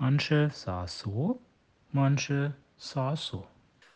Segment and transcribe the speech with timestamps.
[0.00, 1.40] Manche saß so,
[1.90, 3.46] manche saß so.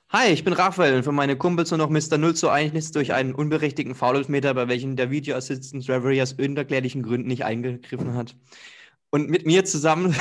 [0.08, 2.18] Hi, ich bin Raphael und für meine Kumpels nur noch Mr.
[2.18, 7.04] 0 zu 1 durch einen unberechtigten Foul-Meter, bei welchem der Video Assistant Reverie aus unerklärlichen
[7.04, 8.34] Gründen nicht eingegriffen hat.
[9.10, 10.14] Und mit mir zusammen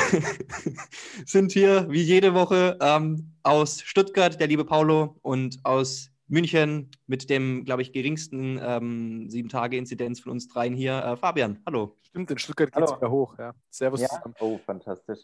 [1.25, 7.29] sind hier wie jede Woche ähm, aus Stuttgart der liebe Paulo und aus München mit
[7.29, 11.03] dem, glaube ich, geringsten ähm, Sieben-Tage-Inzidenz von uns dreien hier.
[11.03, 11.97] Äh, Fabian, hallo.
[12.03, 13.35] Stimmt, in Stuttgart geht es wieder hoch.
[13.39, 13.55] Ja.
[13.71, 14.07] Servus Ja?
[14.09, 14.35] zusammen.
[14.39, 15.21] Oh, fantastisch.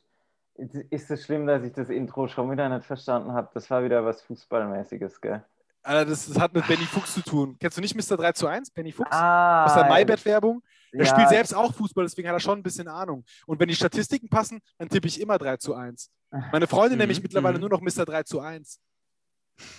[0.58, 3.50] Ist es schlimm, dass ich das Intro schon wieder nicht verstanden habe?
[3.54, 5.44] Das war wieder was Fußballmäßiges, gell?
[5.84, 7.56] Alter, das, das hat mit Benny Fuchs zu tun.
[7.60, 8.18] Kennst du nicht Mr.
[8.18, 9.12] 3 zu 1, Benny Fuchs?
[9.12, 10.62] Ah, Aus der Maybet-Werbung?
[10.92, 13.24] Er ja, spielt selbst auch Fußball, deswegen hat er schon ein bisschen Ahnung.
[13.46, 16.10] Und wenn die Statistiken passen, dann tippe ich immer 3 zu 1.
[16.52, 18.04] Meine Freundin Mhm, nämlich mittlerweile nur noch Mr.
[18.06, 18.80] 3 zu 1.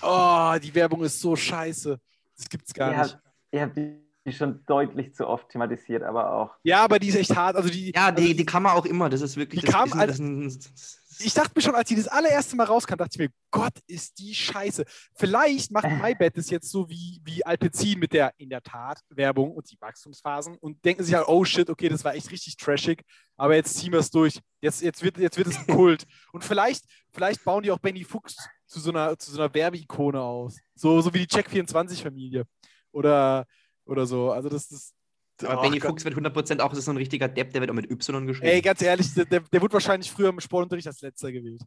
[0.02, 1.98] Oh, die Werbung ist so scheiße.
[2.36, 3.14] Das gibt's gar Ihr nicht.
[3.14, 6.50] habt, ihr habt die schon deutlich zu oft thematisiert, aber auch.
[6.62, 7.56] Ja, aber die ist echt hart.
[7.56, 9.08] Also die, Ja, die, also die kann man auch immer.
[9.08, 9.60] Das ist wirklich.
[9.60, 12.54] Die das kam als- das ist ein, ich dachte mir schon, als die das allererste
[12.54, 14.84] Mal rauskam, dachte ich mir, Gott, ist die scheiße.
[15.16, 19.50] Vielleicht macht MyBet das jetzt so wie, wie Alpecin mit der in der Tat Werbung
[19.52, 23.02] und die Wachstumsphasen und denken sich halt, oh shit, okay, das war echt richtig trashig,
[23.36, 24.38] aber jetzt ziehen wir es durch.
[24.60, 26.04] Jetzt, jetzt, wird, jetzt wird es ein Kult.
[26.32, 30.20] Und vielleicht, vielleicht bauen die auch Benny Fuchs zu so einer, zu so einer Werbeikone
[30.20, 30.58] aus.
[30.76, 32.44] So, so wie die Check24-Familie.
[32.92, 33.44] Oder,
[33.88, 34.30] oder so.
[34.30, 34.94] Also das ist.
[35.42, 35.90] aber Oh Benny Gott.
[35.90, 38.26] Fuchs wird 100% auch das ist so ein richtiger Depp, der wird auch mit Y
[38.26, 38.48] geschrieben.
[38.48, 41.62] Ey, ganz ehrlich, der, der, wurde wahrscheinlich früher im Sportunterricht als letzter gewählt.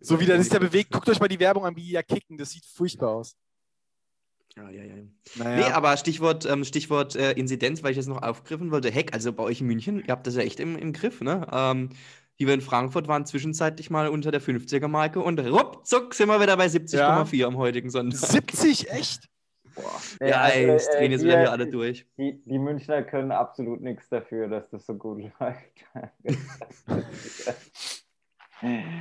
[0.00, 2.02] So wie der sich da bewegt, guckt euch mal die Werbung an, wie die ja
[2.02, 2.36] kicken.
[2.36, 3.36] Das sieht furchtbar aus.
[4.56, 4.94] Ja, ja, ja.
[5.36, 5.56] Naja.
[5.56, 8.90] Nee, aber Stichwort, ähm, Stichwort äh, Inzidenz, weil ich jetzt noch aufgriffen wollte.
[8.90, 11.46] Heck, also bei euch in München, ihr habt das ja echt im, im Griff, ne?
[11.50, 11.90] Ähm,
[12.36, 16.66] hier in Frankfurt waren zwischenzeitlich mal unter der 50er-Marke und ruckzuck sind wir wieder bei
[16.66, 18.28] 70,4 am heutigen Sonntag.
[18.28, 19.28] 70, echt?
[19.74, 20.00] Boah.
[20.20, 22.06] Ja, also, ey, äh, drehen jetzt wieder hier alle durch.
[22.16, 25.84] Die, die Münchner können absolut nichts dafür, dass das so gut läuft.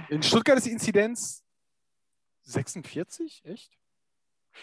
[0.09, 1.43] In Stuttgart ist die Inzidenz
[2.43, 3.71] 46, echt?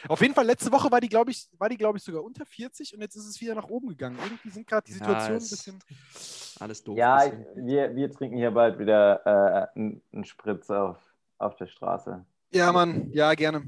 [0.06, 2.46] Auf jeden Fall, letzte Woche war die, glaube ich, war die, glaube ich, sogar unter
[2.46, 4.18] 40 und jetzt ist es wieder nach oben gegangen.
[4.22, 5.78] Irgendwie sind gerade die Ja, Situationen ein es- bisschen.
[6.60, 6.96] Alles doof.
[6.96, 9.24] ja, wir, wir trinken hier bald wieder
[9.74, 10.98] äh, einen einen Spritz auf,
[11.38, 12.24] auf der Straße.
[12.52, 13.62] Ja, Mann, ja, gerne.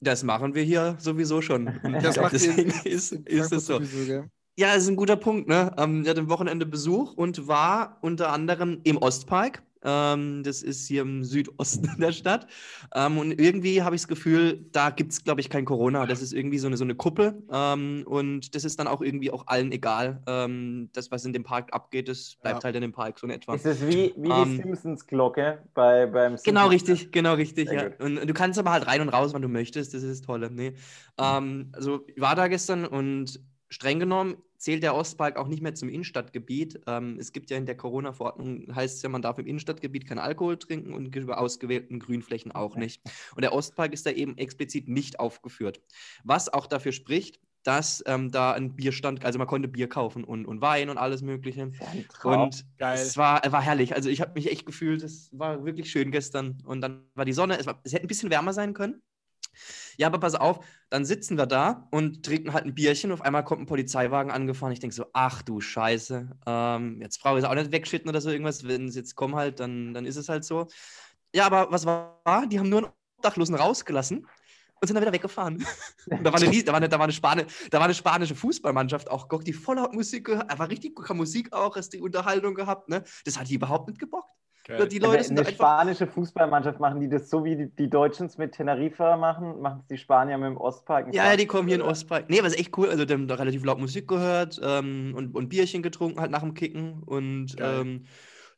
[0.00, 1.66] Das machen wir hier sowieso schon.
[2.02, 3.74] Das macht ihr deswegen ist, ist es so.
[3.78, 4.24] Sowieso?
[4.58, 5.48] Ja, das ist ein guter Punkt.
[5.48, 5.72] Ne?
[5.76, 9.62] Ähm, ich hatte am Wochenende Besuch und war unter anderem im Ostpark.
[9.84, 12.46] Ähm, das ist hier im Südosten der Stadt.
[12.94, 16.06] Ähm, und irgendwie habe ich das Gefühl, da gibt es, glaube ich, kein Corona.
[16.06, 17.42] Das ist irgendwie so eine, so eine Kuppel.
[17.52, 20.22] Ähm, und das ist dann auch irgendwie auch allen egal.
[20.26, 22.64] Ähm, das, was in dem Park abgeht, das bleibt Ja.
[22.64, 23.54] halt in dem Park so in etwa.
[23.54, 27.86] Ist es wie, wie Ähm, die Simpsons-Glocke bei, beim Genau Simpsons- richtig, genau richtig, ja.
[28.00, 30.26] Und, und du kannst aber halt rein und raus, wann du möchtest, das ist das
[30.26, 30.50] Tolle.
[30.50, 30.74] Nee.
[31.18, 33.40] Ähm, also ich war da gestern und
[33.70, 36.80] streng genommen zählt der Ostpark auch nicht mehr zum Innenstadtgebiet.
[36.86, 40.18] Ähm, es gibt ja in der Corona-Verordnung, heißt es ja, man darf im Innenstadtgebiet kein
[40.18, 43.00] Alkohol trinken und über ausgewählten Grünflächen auch nicht.
[43.34, 45.80] Und der Ostpark ist da eben explizit nicht aufgeführt.
[46.24, 50.46] Was auch dafür spricht, dass ähm, da ein Bierstand, also man konnte Bier kaufen und,
[50.46, 51.70] und Wein und alles Mögliche.
[52.12, 52.42] Traum.
[52.42, 52.94] Und Geil.
[52.94, 53.94] es war, war herrlich.
[53.94, 56.62] Also ich habe mich echt gefühlt, es war wirklich schön gestern.
[56.64, 59.02] Und dann war die Sonne, es, war, es hätte ein bisschen wärmer sein können.
[59.96, 63.12] Ja, aber pass auf, dann sitzen wir da und trinken halt ein Bierchen.
[63.12, 64.72] Auf einmal kommt ein Polizeiwagen angefahren.
[64.72, 66.30] Ich denke so, ach du Scheiße.
[66.46, 68.66] Ähm, jetzt brauche ich es auch nicht wegschütten oder so irgendwas.
[68.66, 70.68] Wenn sie jetzt kommen halt, dann, dann ist es halt so.
[71.34, 72.46] Ja, aber was war?
[72.48, 74.26] Die haben nur einen Obdachlosen rausgelassen
[74.80, 75.64] und sind dann wieder weggefahren.
[76.22, 79.10] Da war eine, da war eine, da war eine, Spani da war eine spanische Fußballmannschaft
[79.10, 83.04] auch, die voll Musik gehört, aber richtig gute Musik auch, hast die Unterhaltung gehabt, ne?
[83.24, 84.37] Das hat die überhaupt nicht gebockt.
[84.68, 84.86] Geil.
[84.86, 88.36] Die Leute sind eine spanische Fußballmannschaft machen die das so wie die, die Deutschen es
[88.36, 91.06] mit Teneriffa machen, machen es die Spanier mit dem Ostpark.
[91.06, 91.92] in Ja, ja, die kommen hier in oder?
[91.92, 92.28] Ostpark.
[92.28, 92.90] Nee, aber ist echt cool.
[92.90, 96.42] Also, die haben da relativ laut Musik gehört ähm, und, und Bierchen getrunken, halt nach
[96.42, 97.02] dem Kicken.
[97.02, 98.04] Und ähm,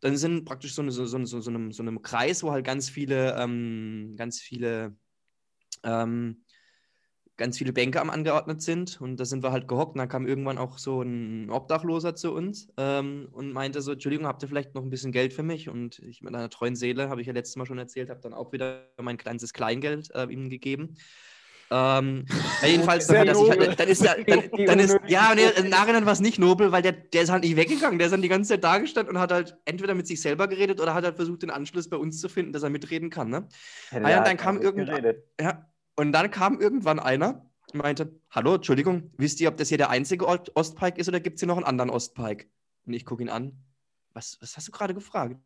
[0.00, 2.66] dann sind praktisch so, eine, so, so, so, so, einem, so einem Kreis, wo halt
[2.66, 4.96] ganz viele, ähm, ganz viele,
[5.84, 6.42] ähm,
[7.40, 9.00] ganz viele Bänke am angeordnet sind.
[9.00, 9.94] Und da sind wir halt gehockt.
[9.94, 14.26] Und dann kam irgendwann auch so ein Obdachloser zu uns ähm, und meinte so: Entschuldigung,
[14.26, 15.68] habt ihr vielleicht noch ein bisschen Geld für mich?
[15.68, 18.34] Und ich mit einer treuen Seele, habe ich ja letztes Mal schon erzählt, habe dann
[18.34, 20.96] auch wieder mein kleines Kleingeld äh, ihm gegeben.
[21.72, 22.26] Ähm,
[22.66, 24.24] jedenfalls, dann, halt, dann ist dann,
[24.66, 25.58] dann ist, ja, Schuld.
[25.58, 27.98] im Nachhinein war es nicht nobel, weil der, der ist halt nicht weggegangen.
[27.98, 30.48] Der ist dann die ganze Zeit da gestanden und hat halt entweder mit sich selber
[30.48, 33.30] geredet oder hat halt versucht, den Anschluss bei uns zu finden, dass er mitreden kann.
[33.30, 33.48] Ne?
[33.92, 35.14] Ah ja, der dann kam irgendwann-.
[35.40, 35.69] Ja,
[36.00, 39.90] und dann kam irgendwann einer und meinte, hallo, Entschuldigung, wisst ihr, ob das hier der
[39.90, 42.46] einzige Ost- Ostpike ist oder gibt es hier noch einen anderen Ostpike?
[42.86, 43.62] Und ich gucke ihn an.
[44.14, 45.36] Was, was hast du gerade gefragt?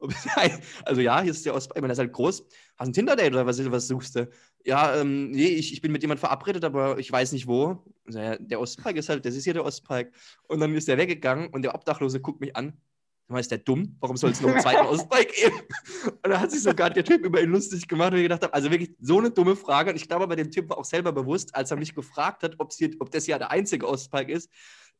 [0.84, 2.40] Also ja, hier ist der Ostpike, ich meine, der ist halt groß.
[2.76, 4.28] Hast du ein Tinder-Date oder was, was suchst du?
[4.64, 7.82] Ja, ähm, nee, ich, ich bin mit jemandem verabredet, aber ich weiß nicht wo.
[8.06, 10.12] Der Ostpike ist halt, das ist hier der Ostpike.
[10.48, 12.80] Und dann ist der weggegangen und der Obdachlose guckt mich an.
[13.30, 13.94] Mal, ist der dumm?
[14.00, 15.60] Warum soll es noch einen zweiten Ausbike geben?
[16.06, 18.54] Und da hat sich sogar der Typ über ihn lustig gemacht und ich gedacht habe,
[18.54, 19.90] also wirklich so eine dumme Frage.
[19.90, 22.56] Und ich glaube, bei dem Typ war auch selber bewusst, als er mich gefragt hat,
[22.78, 24.50] hier, ob das ja der einzige Ausbike ist,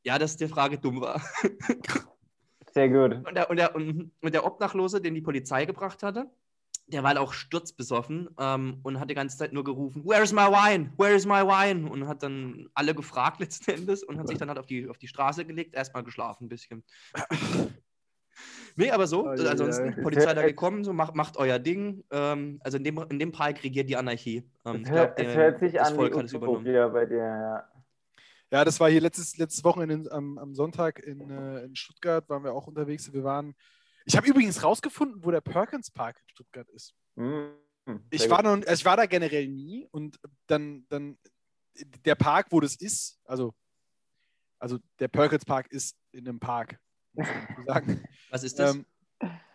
[0.05, 1.23] ja, dass die Frage dumm war.
[2.75, 3.27] Sehr gut.
[3.27, 6.31] Und der, und, der, und, der Obdachlose, den die Polizei gebracht hatte,
[6.87, 10.43] der war halt auch sturzbesoffen ähm, und hat die ganze Zeit nur gerufen, Where's my
[10.43, 10.93] wine?
[10.97, 11.91] Where's my wine?
[11.91, 14.99] Und hat dann alle gefragt letzten Endes und hat sich dann halt auf die, auf
[14.99, 16.85] die Straße gelegt, erstmal geschlafen ein bisschen.
[18.77, 19.95] Nee, aber so, Oh, also ansonsten.
[20.03, 22.05] Polizei da gekommen, so macht, macht euer Ding.
[22.11, 24.49] Ähm, also in dem, in dem Park regiert die Anarchie.
[24.65, 26.33] Ähm, Es ich hört, glaub, es der- hört sich das an Volk wie hat es
[26.33, 26.93] übernommen.
[26.93, 27.73] Bei dir, ja.
[28.51, 32.29] Ja, das war hier letztes, letztes Wochenende in- am, am Sonntag in, äh, in Stuttgart,
[32.29, 33.13] waren wir auch unterwegs.
[33.13, 33.55] Wir waren.
[34.07, 36.95] Ich habe übrigens rausgefunden, wo der Perkins Park in Stuttgart ist.
[37.17, 37.49] Mm,
[38.11, 41.19] Ich war, noch, also ich war da generell nie und dann, dann
[42.05, 43.53] der Park, wo das ist, also,
[44.59, 46.79] also der Perkins Park ist in einem Park,
[47.67, 48.05] sagen.
[48.31, 48.75] Was ist das?
[48.75, 48.87] ähm,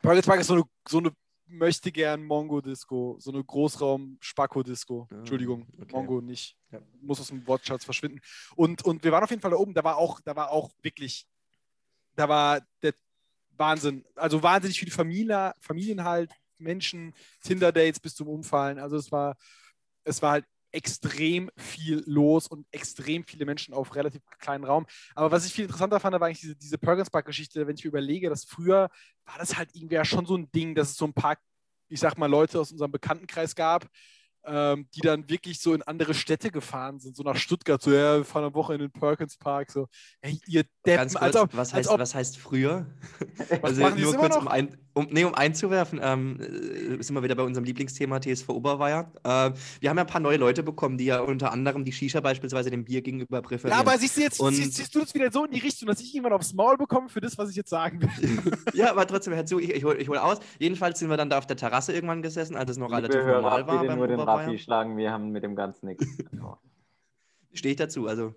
[0.02, 1.12] Perkins Park ist so eine, so eine
[1.48, 5.08] möchte gern Mongo-Disco, so eine Großraum-Spacko-Disco.
[5.10, 5.92] Ah, Entschuldigung, okay.
[5.92, 6.58] Mongo nicht.
[6.72, 6.80] Ja.
[7.02, 8.20] Muss aus dem Wortschatz verschwinden.
[8.56, 10.72] Und, und wir waren auf jeden Fall da oben, da war auch, da war auch
[10.82, 11.28] wirklich,
[12.16, 12.94] da war der
[13.52, 14.06] Wahnsinn.
[14.16, 18.80] Also wahnsinnig viele Familie, Familien halt, Menschen, Tinder-Dates bis zum Umfallen.
[18.80, 19.36] Also es war,
[20.04, 24.86] es war halt extrem viel los und extrem viele Menschen auf relativ kleinen Raum.
[25.16, 27.90] Aber was ich viel interessanter fand, war eigentlich diese, diese Perkins Park-Geschichte, wenn ich mir
[27.90, 28.90] überlege, dass früher
[29.26, 31.38] war das halt irgendwie ja schon so ein Ding, dass es so ein paar,
[31.88, 33.88] ich sag mal, Leute aus unserem Bekanntenkreis gab,
[34.46, 38.18] ähm, die dann wirklich so in andere Städte gefahren sind, so nach Stuttgart, so, ja,
[38.18, 39.88] wir fahren am Wochenende in den Perkins Park, so,
[40.22, 42.88] hey, ihr Deppen, Ganz kurz, als ob, was, heißt, ob, was heißt früher?
[43.50, 44.42] Was also machen nur kurz, noch?
[44.42, 48.50] um, ein, um, nee, um einzuwerfen, ähm, äh, sind wir wieder bei unserem Lieblingsthema TSV
[48.50, 49.12] Oberweier.
[49.24, 52.22] Äh, wir haben ja ein paar neue Leute bekommen, die ja unter anderem die Shisha
[52.22, 53.80] beispielsweise dem Bier gegenüber präferieren.
[53.80, 55.88] ja, aber siehst du jetzt, Und- siehst, siehst du das wieder so in die Richtung,
[55.88, 58.10] dass ich irgendwann aufs Maul bekomme für das, was ich jetzt sagen will?
[58.74, 60.40] ja, aber trotzdem, hör zu, ich, ich hole ich hol aus.
[60.60, 63.42] Jedenfalls sind wir dann da auf der Terrasse irgendwann gesessen, als es noch relativ Hörer,
[63.42, 64.20] normal war bitte beim nur den.
[64.20, 66.06] Raffi schlagen, wir haben mit dem Ganzen nichts.
[67.54, 68.08] Stehe ich dazu.
[68.08, 68.34] Also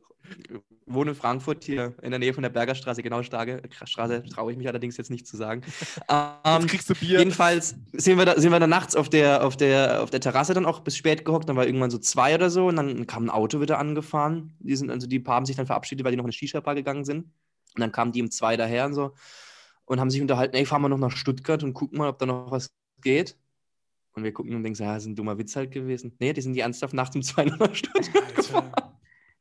[0.87, 4.59] wohne in Frankfurt hier in der Nähe von der Bergerstraße, genau Straße, Straße traue ich
[4.59, 5.63] mich allerdings jetzt nicht zu sagen.
[6.09, 7.19] Ähm, kriegst du Bier.
[7.19, 10.55] Jedenfalls sind wir, da, sind wir dann nachts auf der, auf, der, auf der Terrasse
[10.55, 11.49] dann auch bis spät gehockt.
[11.49, 14.55] Dann war irgendwann so zwei oder so und dann kam ein Auto wieder angefahren.
[14.61, 16.75] Die sind, also die paar haben sich dann verabschiedet, weil die noch in eine Shisha-Bar
[16.75, 17.25] gegangen sind.
[17.75, 19.13] Und dann kamen die um zwei daher und so
[19.87, 22.27] und haben sich unterhalten, ey, fahren wir noch nach Stuttgart und gucken mal, ob da
[22.27, 22.71] noch was
[23.01, 23.37] geht.
[24.15, 26.15] Und wir gucken und denken ja, das ist ein dummer Witz halt gewesen.
[26.19, 28.73] Nee, die sind die ernsthaft nachts um zwei nach Stuttgart gefahren.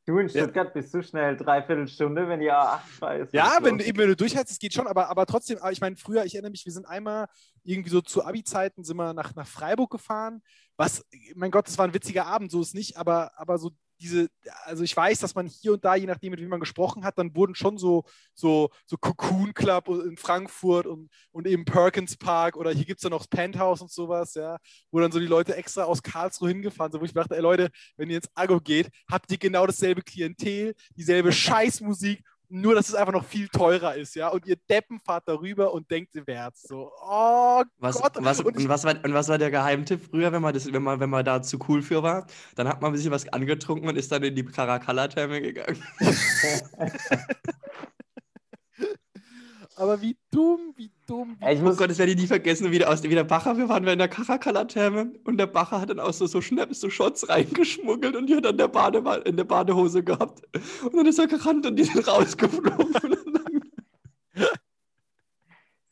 [0.05, 3.33] Du in Stuttgart bist du schnell dreiviertel Stunde, wenn die A8 frei ist.
[3.33, 6.25] Ja, wenn, eben, wenn du durchhältst, es geht schon, aber, aber trotzdem, ich meine, früher,
[6.25, 7.27] ich erinnere mich, wir sind einmal
[7.63, 10.43] irgendwie so zu Abi-Zeiten sind wir nach, nach Freiburg gefahren.
[10.77, 11.03] Was,
[11.33, 14.29] mein Gott, das war ein witziger Abend, so ist nicht, aber, aber so diese,
[14.65, 17.17] also ich weiß, dass man hier und da, je nachdem, mit wem man gesprochen hat,
[17.17, 18.03] dann wurden schon so,
[18.33, 23.03] so, so Cocoon Club in Frankfurt und, und eben Perkins Park oder hier gibt es
[23.03, 24.57] dann noch das Penthouse und sowas, ja,
[24.91, 27.69] wo dann so die Leute extra aus Karlsruhe hingefahren sind, wo ich dachte, ey Leute,
[27.97, 32.95] wenn ihr ins Aggo geht, habt ihr genau dasselbe Klientel, dieselbe Scheißmusik nur, dass es
[32.95, 34.29] einfach noch viel teurer ist, ja.
[34.29, 36.63] Und ihr Deppen fahrt darüber und denkt, ihr wärt's.
[36.63, 38.13] So, oh Was, Gott.
[38.19, 40.83] was, und und, was war, und was war der Geheimtipp früher, wenn man, das, wenn,
[40.83, 42.27] man, wenn man da zu cool für war?
[42.55, 45.81] Dann hat man ein bisschen was angetrunken und ist dann in die Caracalla-Therme gegangen.
[49.75, 51.37] aber wie dumm, wie dumm.
[51.49, 53.57] Ich Oh muss, Gott, das werde ich nie vergessen, wie der, aus, wie der Bacher,
[53.57, 56.79] wir waren wir in der Caracalla-Therme und der Bacher hat dann auch so, so Schnaps,
[56.79, 60.41] so Shots reingeschmuggelt und die hat dann der Bade, in der Badehose gehabt.
[60.83, 62.95] Und dann ist er gerannt und die sind rausgeflogen.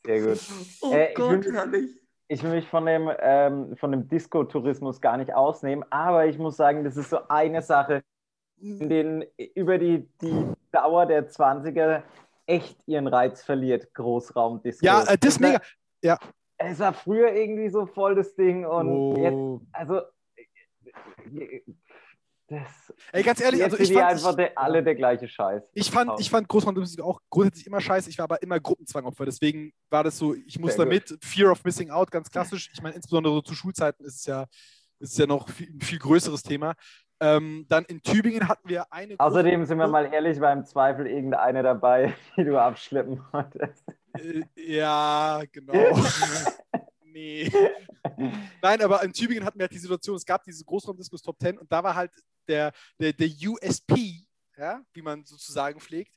[0.06, 0.40] sehr gut.
[0.82, 1.90] oh Äh, ich Gott, will- herrlich.
[2.28, 6.56] Ich will mich von dem, ähm, von dem Disco-Tourismus gar nicht ausnehmen, aber ich muss
[6.56, 8.02] sagen, das ist so eine Sache,
[8.60, 12.02] in denen über die, die Dauer der 20er
[12.46, 14.84] echt ihren Reiz verliert, Großraumdisco.
[14.84, 15.60] ja, äh, das ist war-
[16.02, 16.18] mega.
[16.56, 19.60] Es war früher irgendwie so voll das Ding und jetzt, Oh.
[19.72, 20.00] also
[20.36, 21.60] äh,
[22.46, 25.62] das, Ey, ganz ehrlich, jetzt also ich fand, einfach ich, der, alle der gleiche Scheiß.
[25.72, 28.10] ich fand, ich fand Großraummusik auch grundsätzlich immer scheiße.
[28.10, 29.24] Ich war aber immer Gruppenzwangopfer.
[29.24, 32.70] Deswegen war das so, ich muss Sehr damit, Fear of Missing Out, ganz klassisch.
[32.72, 34.44] Ich meine, insbesondere so zu Schulzeiten ist es ja,
[35.04, 36.74] ist es ja noch viel, ein viel größeres Thema.
[37.20, 39.14] Ähm, dann in Tübingen hatten wir eine.
[39.18, 43.84] Außerdem sind wir mal ehrlich, war im Zweifel irgendeine dabei, die du abschleppen wolltest.
[44.18, 45.72] Äh, ja, genau.
[47.04, 47.50] nee.
[48.60, 51.58] Nein, aber in Tübingen hatten wir halt die Situation, es gab diese Großraumdiskus Top 10
[51.58, 52.10] und da war halt
[52.48, 56.12] der, der, der USP, ja, wie man sozusagen pflegt,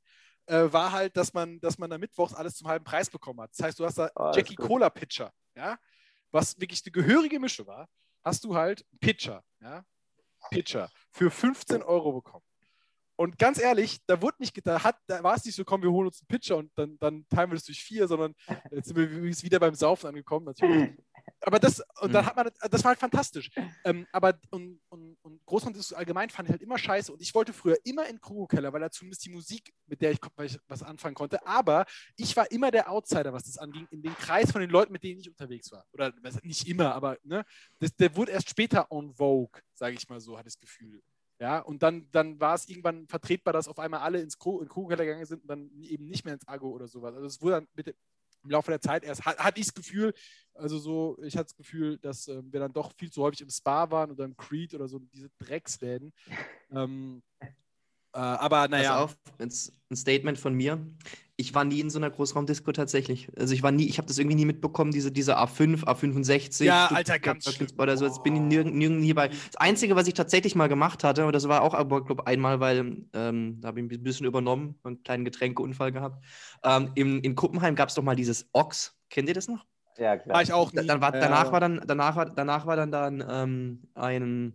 [0.48, 3.51] äh, war halt, dass man, dass man da mittwochs alles zum halben Preis bekommen hat.
[3.51, 4.65] Das heißt, du hast da Oh, das Jackie ist.
[4.65, 5.77] Cola Pitcher, ja,
[6.32, 7.88] was wirklich eine gehörige Mische war,
[8.27, 9.84] hast du halt Pitcher, ja,
[10.51, 12.43] Pitcher für 15 Euro bekommen.
[13.15, 15.91] Und ganz ehrlich, da wurde nicht, da hat, da war es nicht so, komm, wir
[15.91, 18.36] holen uns einen Pitcher und dann, dann teilen wir das durch vier, sondern
[18.69, 20.91] jetzt sind wir wieder beim Saufen angekommen, natürlich.
[21.41, 22.27] Aber das, und dann Mhm.
[22.27, 23.50] hat man, das war halt fantastisch.
[23.84, 27.53] Ähm, aber und, und, und Großraumbiskus allgemein fand ich halt immer scheiße und ich wollte
[27.53, 31.15] früher immer in Krogo-Keller, weil da zumindest die Musik, mit der ich, ich was anfangen
[31.15, 34.69] konnte, aber ich war immer der Outsider, was das anging, in den Kreis von den
[34.69, 35.86] Leuten, mit denen ich unterwegs war.
[35.93, 37.46] Oder nicht immer, aber ne,
[37.79, 41.01] das, der wurde erst später on Vogue, sage ich mal so, hat das Gefühl.
[41.39, 44.67] Ja, und dann, dann war es irgendwann vertretbar, dass auf einmal alle ins Kro in
[44.67, 47.13] Krogekeller gegangen sind und dann eben nicht mehr ins Aggo oder sowas.
[47.13, 47.96] Also es wurde dann mit,
[48.48, 50.13] im Laufe der Zeit erst, hat, hatte ich das Gefühl,
[50.54, 53.50] also so, ich hatte das Gefühl, dass ähm, wir dann doch viel zu häufig im
[53.50, 56.13] Spa waren oder im Creed oder so, diese Drecksläden.
[56.70, 57.24] Ähm,
[58.12, 60.86] äh, aber Pass naja, auf, jetzt ein Statement von mir.
[61.39, 63.29] Ich war nie in so einer Großraumdisco tatsächlich.
[63.38, 66.63] Also ich war nie, ich habe das irgendwie nie mitbekommen, diese, diese A5, A65.
[66.63, 67.70] Ja, Alter, ganz schlimm.
[67.77, 68.06] oder so.
[68.06, 69.27] Jetzt bin ich nirgend, nirgend nie bei.
[69.27, 72.60] Das Einzige, was ich tatsächlich mal gemacht hatte, und das war auch aber, glaube einmal,
[72.60, 76.25] weil ähm, da habe ich ein bisschen übernommen, einen kleinen Getränkeunfall gehabt.
[76.63, 78.96] Ähm, in, in Kuppenheim gab es doch mal dieses Ox.
[79.12, 79.63] Kennt ihr das noch?
[80.00, 80.36] Ja, klar.
[80.38, 80.88] war ich auch Da- nie.
[80.88, 84.53] Dann war, danach, war dann, danach, war, danach war dann, dann ähm, ein,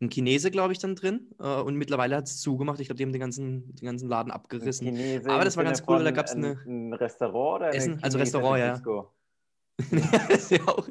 [0.00, 1.30] ein Chinese, glaube ich, dann drin.
[1.38, 2.80] Äh, und mittlerweile hat es zugemacht.
[2.80, 4.86] Ich glaube, die haben den ganzen, den ganzen Laden abgerissen.
[4.86, 8.18] Chinese Aber das war ganz cool, da gab's ein, eine- ein Restaurant oder Essen, also
[8.18, 8.72] chinesische Restaurant, ja.
[8.74, 9.12] Disco?
[10.28, 10.88] Das ist ja auch-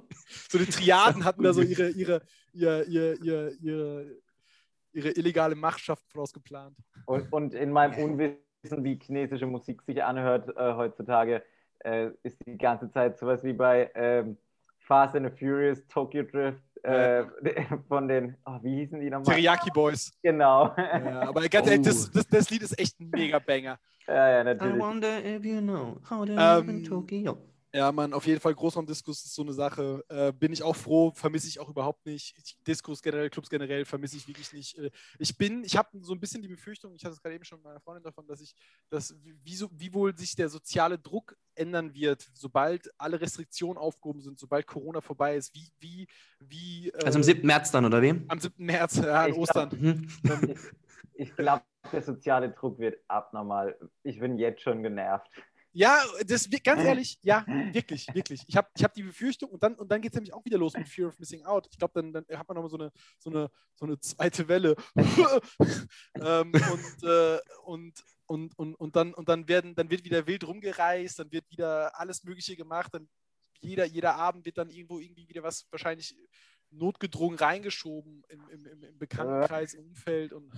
[0.49, 2.21] so die Triaden hatten da so ihre, ihre,
[2.53, 4.05] ihr, ihr, ihr, ihre,
[4.93, 6.77] ihre illegale Machtschaft voraus geplant.
[7.05, 8.37] Und, und in meinem Unwissen,
[8.83, 11.43] wie chinesische Musik sich anhört äh, heutzutage,
[11.79, 14.37] äh, ist die ganze Zeit sowas wie bei ähm,
[14.79, 17.25] Fast and the Furious, Tokyo Drift, äh,
[17.87, 19.25] von den, oh, wie hießen die nochmal?
[19.35, 20.11] Teriyaki Boys.
[20.21, 20.73] Genau.
[20.77, 22.11] Ja, aber ganz ehrlich, das, Oh.
[22.13, 23.77] das, das Lied ist echt ein mega Banger.
[24.07, 24.79] ja, ja, I natürlich.
[24.79, 27.37] wonder if you know how to Ähm, live in Tokyo.
[27.75, 30.01] Ja, Mann, auf jeden Fall Großraumdiskus ist so eine Sache.
[30.07, 32.33] Äh, bin ich auch froh, vermisse ich auch überhaupt nicht.
[32.37, 34.77] Ich, Diskus generell, Clubs generell vermisse ich wirklich nicht.
[34.77, 37.43] Äh, ich bin, ich habe so ein bisschen die Befürchtung, ich hatte es gerade eben
[37.43, 38.55] schon mit meiner Freundin davon, dass ich,
[38.89, 39.13] dass
[39.43, 44.39] wie, so, wie wohl sich der soziale Druck ändern wird, sobald alle Restriktionen aufgehoben sind,
[44.39, 45.53] sobald Corona vorbei ist.
[45.53, 46.07] Wie, wie,
[46.39, 46.89] wie.
[46.91, 47.45] Äh, Also am 7.
[47.45, 48.23] März dann, oder wie?
[48.29, 48.53] am 7.
[48.65, 49.69] März, ja, an Ich glaub- Ostern.
[49.77, 50.07] Mhm.
[50.29, 50.55] Ähm,
[51.17, 53.77] Ich glaube, der soziale Druck wird abnormal.
[54.03, 55.27] Ich bin jetzt schon genervt.
[55.77, 58.45] Ja, das ganz ehrlich, ja, wirklich, wirklich.
[58.47, 60.57] Ich habe ich hab die Befürchtung und dann, und dann geht es nämlich auch wieder
[60.57, 61.67] los mit Fear of Missing Out.
[61.69, 64.77] Ich glaube, dann, dann hat man nochmal so eine, so, eine, so eine zweite Welle.
[66.15, 70.47] ähm, und, äh, und, und, und, und, dann, und dann, werden, dann wird wieder wild
[70.47, 73.09] rumgereist, dann wird wieder alles Mögliche gemacht, dann
[73.59, 76.15] jeder, jeder Abend wird dann irgendwo irgendwie wieder was wahrscheinlich
[76.69, 80.53] notgedrungen reingeschoben im, im, im, im Bekanntenkreis, im Umfeld und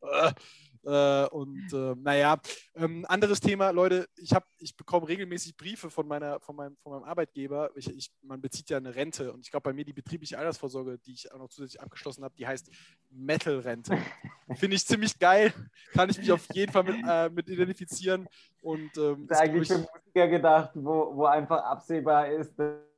[0.84, 2.38] Äh, und äh, naja,
[2.74, 6.92] ähm, anderes Thema, Leute, ich, hab, ich bekomme regelmäßig Briefe von, meiner, von, meinem, von
[6.92, 7.70] meinem Arbeitgeber.
[7.74, 10.98] Ich, ich, man bezieht ja eine Rente und ich glaube, bei mir die betriebliche Altersvorsorge,
[10.98, 12.70] die ich auch noch zusätzlich abgeschlossen habe, die heißt
[13.10, 13.96] Metal-Rente.
[14.56, 15.52] Finde ich ziemlich geil,
[15.92, 18.28] kann ich mich auf jeden Fall mit, äh, mit identifizieren.
[18.62, 22.54] Und ähm, Das ist eigentlich für Musiker gedacht, wo, wo einfach absehbar ist,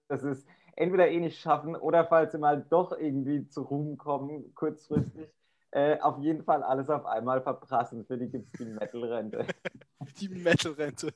[0.09, 0.45] dass es
[0.77, 5.29] entweder eh nicht schaffen oder falls sie mal doch irgendwie zu Ruhm kommen, kurzfristig,
[5.73, 8.05] äh, auf jeden Fall alles auf einmal verprassen.
[8.07, 9.47] Für die gibt es die Metal-Rente.
[10.21, 11.13] die Metal-Rente.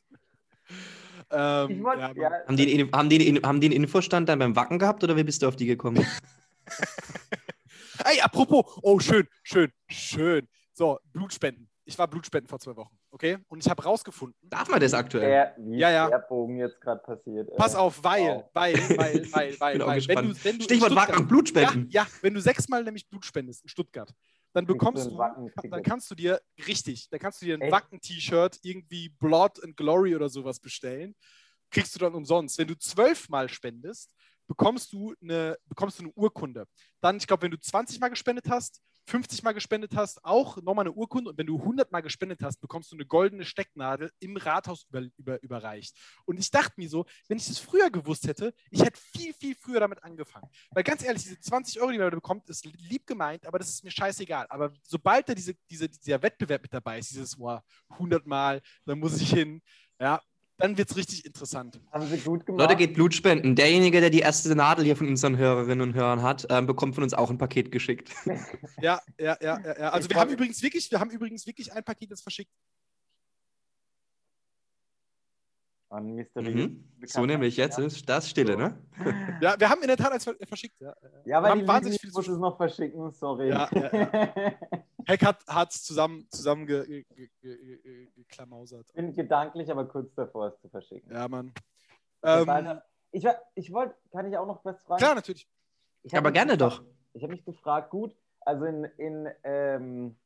[1.31, 4.55] ähm, wollt- ja, Haben, die, einen- haben, die, einen- haben die einen Infostand dann beim
[4.57, 6.05] Wacken gehabt oder wie bist du auf die gekommen?
[8.05, 10.49] Ey, apropos, oh, schön, schön, schön.
[10.73, 11.69] So, Blutspenden.
[11.85, 13.39] Ich war Blutspenden vor zwei Wochen, okay?
[13.49, 15.29] Und ich habe rausgefunden, Darf man das aktuell?
[15.29, 16.09] der, wie Ja, ja.
[16.11, 17.49] der Bogen jetzt gerade passiert.
[17.49, 18.51] äh, pass auf, weil, wow.
[18.53, 18.97] weil, weil,
[19.33, 21.89] weil, weil, weil, wenn du, wenn du Stichwort Wacken, Blutspenden.
[21.91, 24.13] Ja, ja, wenn du sechsmal nämlich Blut spendest in Stuttgart,
[24.53, 27.73] dann bekommst du dann kannst du dir, richtig, dann kannst du dir ein?
[27.73, 31.15] Wacken-T-Shirt, irgendwie Blood and Glory oder sowas bestellen.
[31.71, 32.59] Kriegst du dann umsonst.
[32.59, 34.13] Wenn du zwölfmal spendest,
[34.47, 36.67] bekommst du eine, bekommst du eine Urkunde.
[37.01, 40.85] Dann, ich glaube, wenn du 20 Mal gespendet hast, 50 Mal gespendet hast, auch nochmal
[40.85, 41.31] eine Urkunde.
[41.31, 45.03] Und wenn du 100 Mal gespendet hast, bekommst du eine goldene Stecknadel im Rathaus über,
[45.17, 45.97] über, überreicht.
[46.25, 49.55] Und ich dachte mir so, wenn ich das früher gewusst hätte, ich hätte viel, viel
[49.55, 50.49] früher damit angefangen.
[50.71, 53.85] Weil ganz ehrlich, diese 20 Euro, die man bekommt, ist lieb gemeint, aber das ist
[53.85, 54.47] mir scheißegal.
[54.49, 57.61] Aber sobald da diese, diese, dieser Wettbewerb mit dabei ist, dieses wow,
[57.91, 59.61] 100 Mal, dann muss ich hin,
[60.01, 60.21] ja,
[60.57, 61.81] dann wird es richtig interessant.
[61.93, 62.61] Haben sie gut gemacht.
[62.61, 63.57] Leute, geht Blutspenden.
[63.57, 67.03] Derjenige, der die erste Nadel hier von unseren Hörerinnen und Hörern hat, ähm, bekommt von
[67.03, 68.11] uns auch ein Paket geschickt.
[68.81, 69.79] Ja, ja, ja, ja.
[69.79, 69.91] ja.
[69.91, 72.51] Also Ich wir haben übrigens wirklich, wir haben übrigens wirklich ein Paket, das verschickt.
[75.91, 76.71] An mysteriös.
[76.71, 76.85] Mhm.
[77.07, 78.79] So nämlich jetzt ist das Stille, ne?
[79.41, 80.81] Ja, wir haben in der Tat eins ver- verschickt.
[80.81, 80.89] Ja,
[81.25, 83.51] Ja, wir weil haben die wahnsinnig viel muss es noch verschicken, sorry.
[83.51, 83.69] Ja,
[85.09, 88.87] Hack hat es zusammen, zusammen ge, ge, ge, ge, ge, geklamausert.
[88.89, 91.11] Ich bin gedanklich aber kurz davor, es zu verschicken.
[91.13, 91.53] Ja, Mann.
[92.23, 92.81] Ähm,
[93.13, 94.99] Ich, war- ich wollte, kann ich auch noch was fragen?
[94.99, 95.49] klar, natürlich.
[96.13, 96.85] Aber gerne gefragt- doch.
[97.13, 100.17] Ich habe mich gefragt, gut, also in, in, ähm,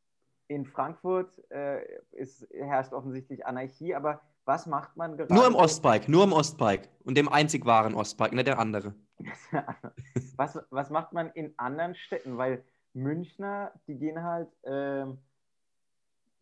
[0.49, 5.35] in Frankfurt äh, ist, herrscht offensichtlich Anarchie, aber was macht man gerade?
[5.35, 6.89] Nur im Ostpike, nur im Ostpike.
[7.05, 8.95] Und dem einzig wahren Ostpike, nicht der andere.
[10.37, 12.39] was, was macht man in anderen Städten?
[12.39, 12.65] Weil
[12.95, 15.19] Münchner, die gehen halt, ähm,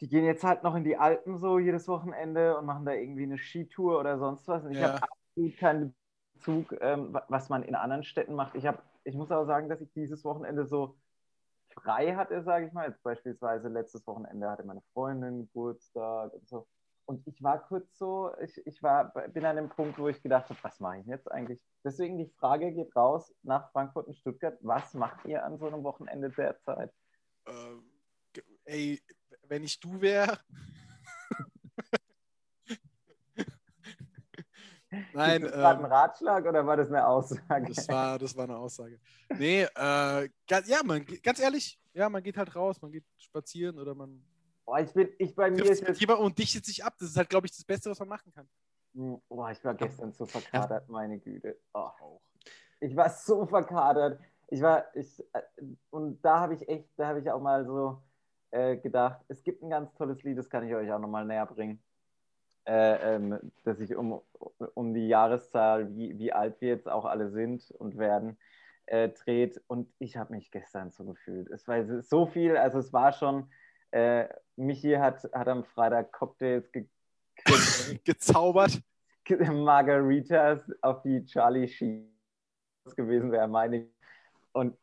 [0.01, 3.23] die gehen jetzt halt noch in die Alpen so jedes Wochenende und machen da irgendwie
[3.25, 4.65] eine Skitour oder sonst was.
[4.65, 5.01] Und ich Ja.
[5.01, 5.97] habe absolut keinen
[6.35, 8.55] Bezug, ähm, wa- was man in anderen Städten macht.
[8.57, 10.99] Ich, hab, ich muss aber sagen, dass ich dieses Wochenende so
[11.75, 12.89] frei hatte, sage ich mal.
[12.89, 16.67] Jetzt beispielsweise letztes Wochenende hatte meine Freundin Geburtstag und so.
[17.07, 20.51] Und ich war kurz so, ich, ich war, bin an dem Punkt, wo ich gedacht
[20.51, 21.61] habe, was mache ich jetzt eigentlich?
[21.85, 24.59] Deswegen die Frage geht raus nach Frankfurt und Stuttgart.
[24.63, 26.93] Was macht ihr an so einem Wochenende derzeit?
[27.47, 27.85] Ähm,
[28.65, 29.01] ey,
[29.45, 30.37] wenn ich du wäre.
[35.13, 37.67] Nein, Ist das gerade ein ähm, Ratschlag oder war das eine Aussage?
[37.73, 38.99] das, war, das war eine Aussage.
[39.39, 40.29] Nee, äh,
[40.67, 44.25] ja, man, ganz ehrlich, ja, man geht halt raus, man geht spazieren oder man
[44.67, 46.95] Boah, ich bin, ich bei mir ist jetzt, und dichtet sich ab.
[46.99, 48.49] Das ist halt, glaube ich, das Beste, was man machen kann.
[48.95, 51.57] Hm, boah, ich war gestern so verkadert, meine Güte.
[51.73, 52.19] Oh.
[52.81, 54.21] Ich war so verkadert.
[54.49, 55.43] Ich war, ich, äh,
[55.91, 58.03] und da habe ich echt, da habe ich auch mal so
[58.51, 61.47] äh, gedacht, es gibt ein ganz tolles Lied, das kann ich euch auch nochmal näher
[61.47, 61.81] bringen.
[62.65, 64.21] Äh, ähm, dass sich um,
[64.75, 68.37] um die Jahreszahl, wie, wie alt wir jetzt auch alle sind und werden,
[68.87, 69.63] äh, dreht.
[69.69, 71.49] Und ich habe mich gestern so gefühlt.
[71.51, 73.49] Es war so viel, also es war schon,
[73.93, 74.27] äh,
[74.57, 76.87] Michi hat, hat am Freitag Cocktails ge
[78.05, 78.81] Gezaubert.
[79.29, 82.17] Margaritas auf die Charlie Sheen
[82.97, 83.87] gewesen wäre, meine ich.
[84.53, 84.77] Und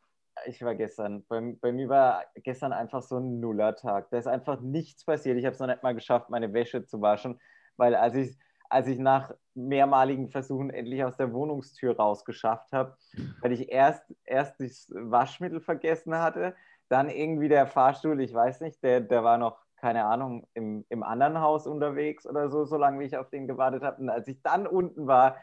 [0.46, 4.10] ich war gestern, bei, bei mir war gestern einfach so ein Nullertag.
[4.10, 5.38] Da ist einfach nichts passiert.
[5.38, 7.40] Ich habe es noch nicht mal geschafft, meine Wäsche zu waschen,
[7.76, 8.36] weil als ich,
[8.68, 12.96] als ich nach mehrmaligen Versuchen endlich aus der Wohnungstür rausgeschafft habe,
[13.40, 16.54] weil ich erst, erst das Waschmittel vergessen hatte,
[16.88, 21.02] dann irgendwie der Fahrstuhl, ich weiß nicht, der, der war noch, keine Ahnung, im, im
[21.02, 24.00] anderen Haus unterwegs oder so, solange wie ich auf den gewartet habe.
[24.00, 25.36] Und als ich dann unten war,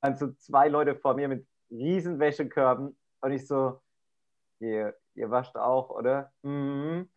[0.00, 3.82] waren so zwei Leute vor mir mit riesen Wäschekörben und ich so,
[4.60, 6.32] ihr, ihr wascht auch, oder?
[6.40, 7.10] Mhm.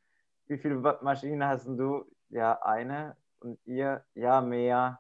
[0.48, 2.04] Wie viele Maschinen hast denn du?
[2.28, 3.16] Ja, eine.
[3.40, 4.04] Und ihr?
[4.14, 5.00] Ja, mehr.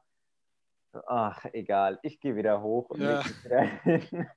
[1.07, 1.99] Ach, egal.
[2.03, 3.21] Ich gehe wieder hoch und Ja.
[3.21, 4.27] leg wieder hin.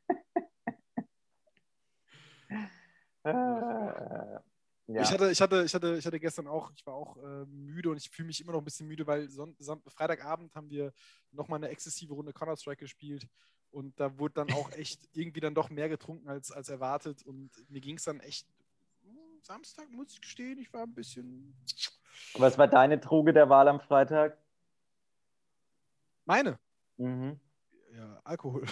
[3.23, 4.41] Äh,
[4.89, 5.03] ja.
[5.03, 7.91] Ich, hatte, ich, hatte, ich, hatte, ich hatte gestern auch, ich war auch äh, müde
[7.91, 10.93] und ich fühle mich immer noch ein bisschen müde, weil Son Son Freitagabend haben wir
[11.33, 13.27] nochmal eine exzessive Runde Counter-Strike gespielt
[13.71, 17.51] und da wurde dann auch echt irgendwie dann doch mehr getrunken als, als erwartet und
[17.69, 18.47] mir ging es dann echt.
[19.03, 21.55] hm, Samstag muss ich gestehen, ich war ein bisschen.
[22.35, 24.39] Was war deine Droge der Wahl am Freitag?
[26.25, 26.59] Meine.
[26.97, 27.39] Mhm.
[27.93, 28.67] Ja, Alkohol.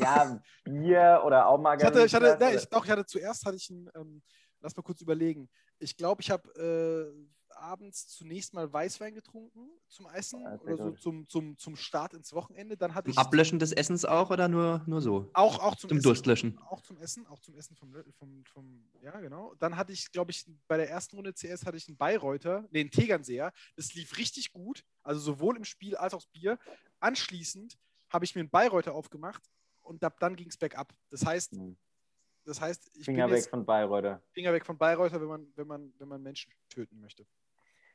[0.00, 1.86] Ja, Bier oder auch Ich Margarita.
[1.86, 4.22] hatte, ich hatte, nein, ich, doch, ich hatte zuerst hatte ich ein, ähm,
[4.60, 5.48] lass mal kurz überlegen.
[5.78, 10.90] Ich glaube, ich habe äh, abends zunächst mal Weißwein getrunken zum Essen sehr oder so
[10.92, 12.76] zum, zum, zum Start ins Wochenende.
[12.76, 15.30] Dann hatte Zum ich Ablöschen des Essens auch oder nur, nur so?
[15.32, 16.04] auch, auch zum, Zum Essen.
[16.04, 16.58] Durstlöschen.
[16.58, 19.54] Auch zum Essen, auch zum Essen vom, vom, vom, ja, genau.
[19.56, 22.80] Dann hatte ich, glaube ich, bei der ersten Runde CS hatte ich einen Bayreuther, nee,
[22.80, 23.52] einen Tegernseher.
[23.76, 26.58] Das lief richtig gut, also sowohl im Spiel als auch das Bier.
[27.00, 27.78] Anschließend
[28.10, 29.42] habe ich mir einen Bayreuther aufgemacht
[29.82, 30.92] und ab dann ging es bergab.
[31.10, 31.76] Das heißt, Hm.
[32.48, 34.22] Das heißt, ich Finger bin weg jetzt von Bayreuther.
[34.32, 37.26] Finger weg von Bayreuther, wenn man, wenn man, wenn man Menschen töten möchte.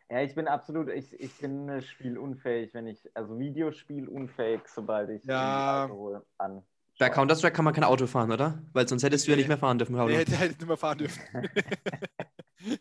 [0.10, 5.24] Ja, ich bin absolut, ich, ich bin äh, spielunfähig, wenn ich, also Videospielunfähig, sobald ich
[5.26, 5.84] Ja.
[5.84, 6.62] Alkohol an.
[7.00, 8.62] Bei Counter-Strike kann man kein Auto fahren, oder?
[8.74, 9.42] Weil sonst hättest du ja Nee.
[9.42, 10.10] nicht mehr fahren dürfen, Paolo.
[10.10, 11.22] Der hätte halt nicht mehr fahren dürfen.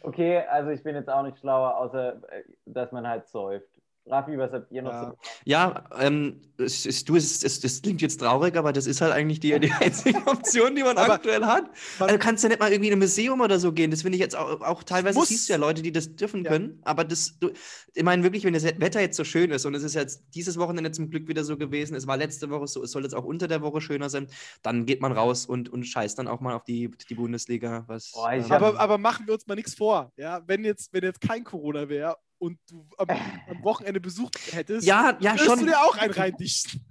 [0.00, 3.73] Okay, also ich bin jetzt auch nicht schlauer, außer äh, dass man halt säuft.
[4.06, 5.04] Raffi, was habt ihr noch Ja.
[5.10, 5.16] so?
[5.46, 9.12] Ja, ähm, es, es, du, es, es, es klingt jetzt traurig, aber das ist halt
[9.12, 11.64] eigentlich die, die einzige Option, die man Aber- aktuell hat.
[11.98, 13.90] Man- Also kannst du nicht mal irgendwie in ein Museum oder so gehen.
[13.90, 16.44] Das finde ich jetzt auch, auch teilweise muss- siehst du ja Leute, die das dürfen
[16.44, 16.50] Ja.
[16.50, 16.80] können.
[16.84, 17.50] Aber das, du,
[17.94, 20.58] ich meine wirklich, wenn das Wetter jetzt so schön ist und es ist jetzt dieses
[20.58, 23.24] Wochenende zum Glück wieder so gewesen, es war letzte Woche so, es soll jetzt auch
[23.24, 24.28] unter der Woche schöner sein,
[24.62, 27.84] dann geht man raus und, und scheißt dann auch mal auf die, die Bundesliga.
[27.86, 30.12] Was, Boah, hab- aber, aber machen wir uns mal nichts vor.
[30.16, 34.86] Ja, wenn jetzt, wenn jetzt kein Corona wäre und du am, am Wochenende besucht hättest,
[34.86, 35.58] ja, ja, würdest schon.
[35.60, 36.84] du dir auch einen reindichten.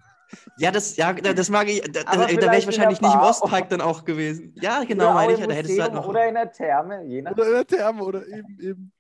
[0.58, 1.82] Ja, das, ja, da- das mag ich.
[1.82, 3.20] Da, da, wäre ich wahrscheinlich nicht im.
[3.20, 4.56] Ostpark dann auch gewesen.
[4.60, 5.40] Ja, genau, meine ich.
[5.40, 6.08] Da hättest du halt noch.
[6.08, 7.32] Oder in der Therme, je nach.
[7.34, 8.92] Oder in der Therme oder eben, eben.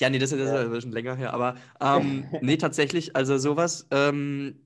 [0.00, 1.32] Ja, nee, das, ist- das ist schon länger her.
[1.34, 4.65] Aber ähm, nee, tatsächlich, also sowas ähm,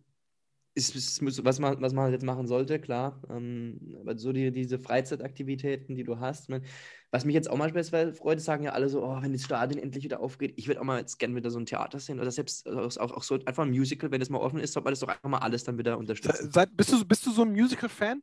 [0.80, 3.20] ist, ist, was, man, was man halt jetzt machen sollte, klar.
[3.30, 6.48] Ähm, aber so die, diese Freizeitaktivitäten, die du hast.
[6.48, 6.62] Man,
[7.10, 10.04] was mich jetzt auch manchmal freut, sagen ja alle so, oh, wenn das Stadion endlich
[10.04, 12.20] wieder aufgeht, ich würde auch mal jetzt gerne wieder so ein Theater sehen.
[12.20, 14.84] Oder selbst also auch, auch so einfach ein Musical, wenn es mal offen ist, sollte
[14.84, 16.50] man das doch einfach mal alles dann wieder unterstützen.
[16.52, 18.22] Seit, bist, du, bist du so ein Musical-Fan?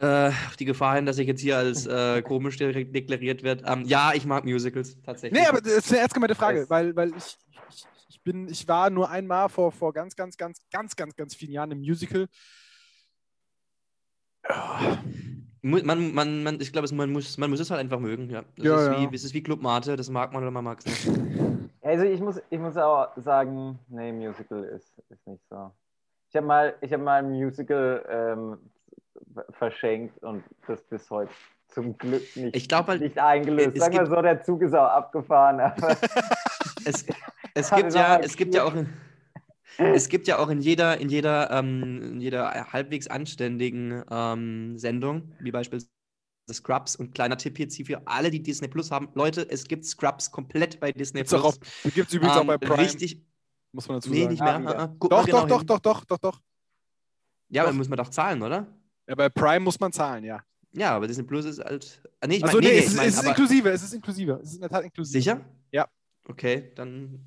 [0.00, 3.64] Äh, die Gefahr hin, dass ich jetzt hier als äh, komisch de deklariert werde.
[3.66, 5.40] Ähm, ja, ich mag Musicals tatsächlich.
[5.40, 7.36] Nee, aber das ist eine ernst gemeinte Frage, weil, weil ich,
[7.68, 7.84] ich
[8.28, 11.70] bin, ich war nur einmal vor, vor ganz, ganz, ganz, ganz, ganz, ganz vielen Jahren
[11.70, 12.28] im Musical.
[14.46, 14.98] Ja,
[15.62, 18.28] Man, man, man, ich glaube, man muss, man muss es halt einfach mögen.
[18.28, 18.42] Ja.
[18.56, 19.10] Das Ja, ist, ja.
[19.10, 21.18] Wie, es ist wie Club Mate, das mag man oder man mag es nicht.
[21.80, 25.70] Also ich muss, ich muss auch sagen, nee, Musical ist, ist nicht so.
[26.28, 28.58] Ich habe mal, ich hab mal ein Musical ähm,
[29.52, 31.32] verschenkt und das bis heute
[31.68, 33.78] zum Glück nicht, Ich glaub halt, nicht eingelöst.
[33.78, 35.60] Sagen wir so, der Zug ist auch abgefahren.
[35.60, 35.96] Aber
[36.84, 37.06] es,
[37.58, 38.88] es gibt ja, aber es gibt ja auch in,
[39.78, 45.32] es gibt ja auch in jeder, in jeder, ähm, in jeder halbwegs anständigen ähm, Sendung,
[45.40, 45.90] wie beispielsweise
[46.52, 49.08] Scrubs und kleiner Tipp jetzt hier für alle, die Disney Plus haben.
[49.14, 51.58] Leute, es gibt Scrubs komplett bei Disney gibt's auch Plus.
[51.84, 53.22] auf, gibt's übrigens auch bei Ähm, Prime, Richtig,
[53.72, 54.30] muss man dazu nee, sagen.
[54.32, 54.54] nicht mehr.
[54.54, 54.96] Ah, ah.
[54.98, 56.40] Guck mal Doch, genau doch, doch, doch, doch, doch, doch.
[57.50, 57.78] Ja, aber doch.
[57.78, 58.66] muss man doch zahlen, oder?
[59.06, 60.42] Ja, bei Prime muss man zahlen, ja.
[60.72, 62.02] Ja, aber Disney Plus ist halt.
[62.26, 63.70] Nee, ich Also mein, nee, nee, nee, es, ich ist, mein, es ist aber, inklusive,
[63.70, 64.32] es ist inklusive.
[64.42, 65.18] Es ist in der Tat inklusive.
[65.18, 65.40] Sicher?
[65.72, 65.88] Ja.
[66.26, 67.24] Okay, dann.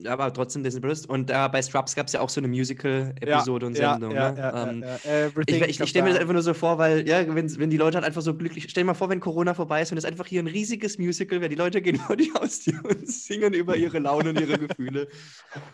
[0.00, 1.06] Ja, aber trotzdem Disney Plus.
[1.06, 4.12] Und äh, bei Scrubs gab es ja auch so eine Musical-Episode und ja, Sendung.
[4.12, 4.38] ja, ne?
[4.38, 4.88] ja, ähm, ja,
[5.24, 5.30] ja.
[5.44, 7.76] Ich, ich, ich stelle mir das einfach nur so vor, weil, ja, wenn, wenn die
[7.76, 8.66] Leute halt einfach so glücklich.
[8.70, 11.40] Stell dir mal vor, wenn Corona vorbei ist und es einfach hier ein riesiges Musical
[11.40, 11.48] wäre.
[11.48, 15.08] Die Leute gehen vor die Haustür und singen über ihre Laune und ihre Gefühle.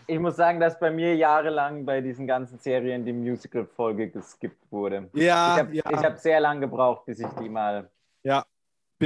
[0.07, 5.11] ich muss sagen, dass bei mir jahrelang bei diesen ganzen Serien die Musical-Folge geskippt wurde.
[5.13, 7.91] Ja, ich habe ja, hab sehr lange gebraucht, bis ich die mal,
[8.23, 8.43] bin also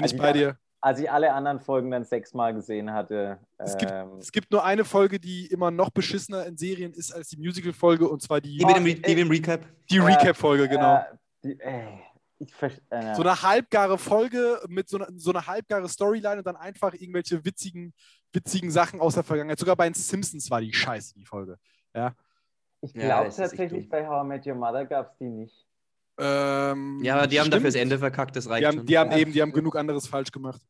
[0.05, 0.59] ich ich bei hab- dir.
[0.81, 3.39] Als ich alle anderen Folgen dann sechsmal gesehen hatte.
[3.59, 7.13] Es gibt- ähm, Es gibt nur eine Folge, die immer noch beschissener in Serien ist
[7.13, 9.61] als die Musical-Folge und zwar die, Die mit dem, Re die mit dem Recap.
[9.91, 10.97] die äh, Recap-Folge, genau.
[10.99, 11.05] äh,
[11.43, 12.01] die, ey,
[12.39, 12.53] ich
[12.91, 16.95] äh, So eine halbgare Folge mit so einer, so einer halbgare Storyline und dann einfach
[16.95, 17.93] irgendwelche witzigen,
[18.33, 19.59] witzigen Sachen aus der Vergangenheit.
[19.59, 21.59] Sogar bei den Simpsons war die scheiße, die Folge.
[22.81, 25.17] ich Ja, glaube das ist echt tatsächlich, bei How I Met Your Mother gab es
[25.19, 25.67] die nicht.
[26.19, 27.55] Ähm, Ja, aber die haben stimmt.
[27.55, 28.87] dafür das Ende verkackt, das reicht Die haben, schon.
[28.87, 29.17] die haben Ja.
[29.19, 30.61] eben, die haben genug anderes falsch gemacht.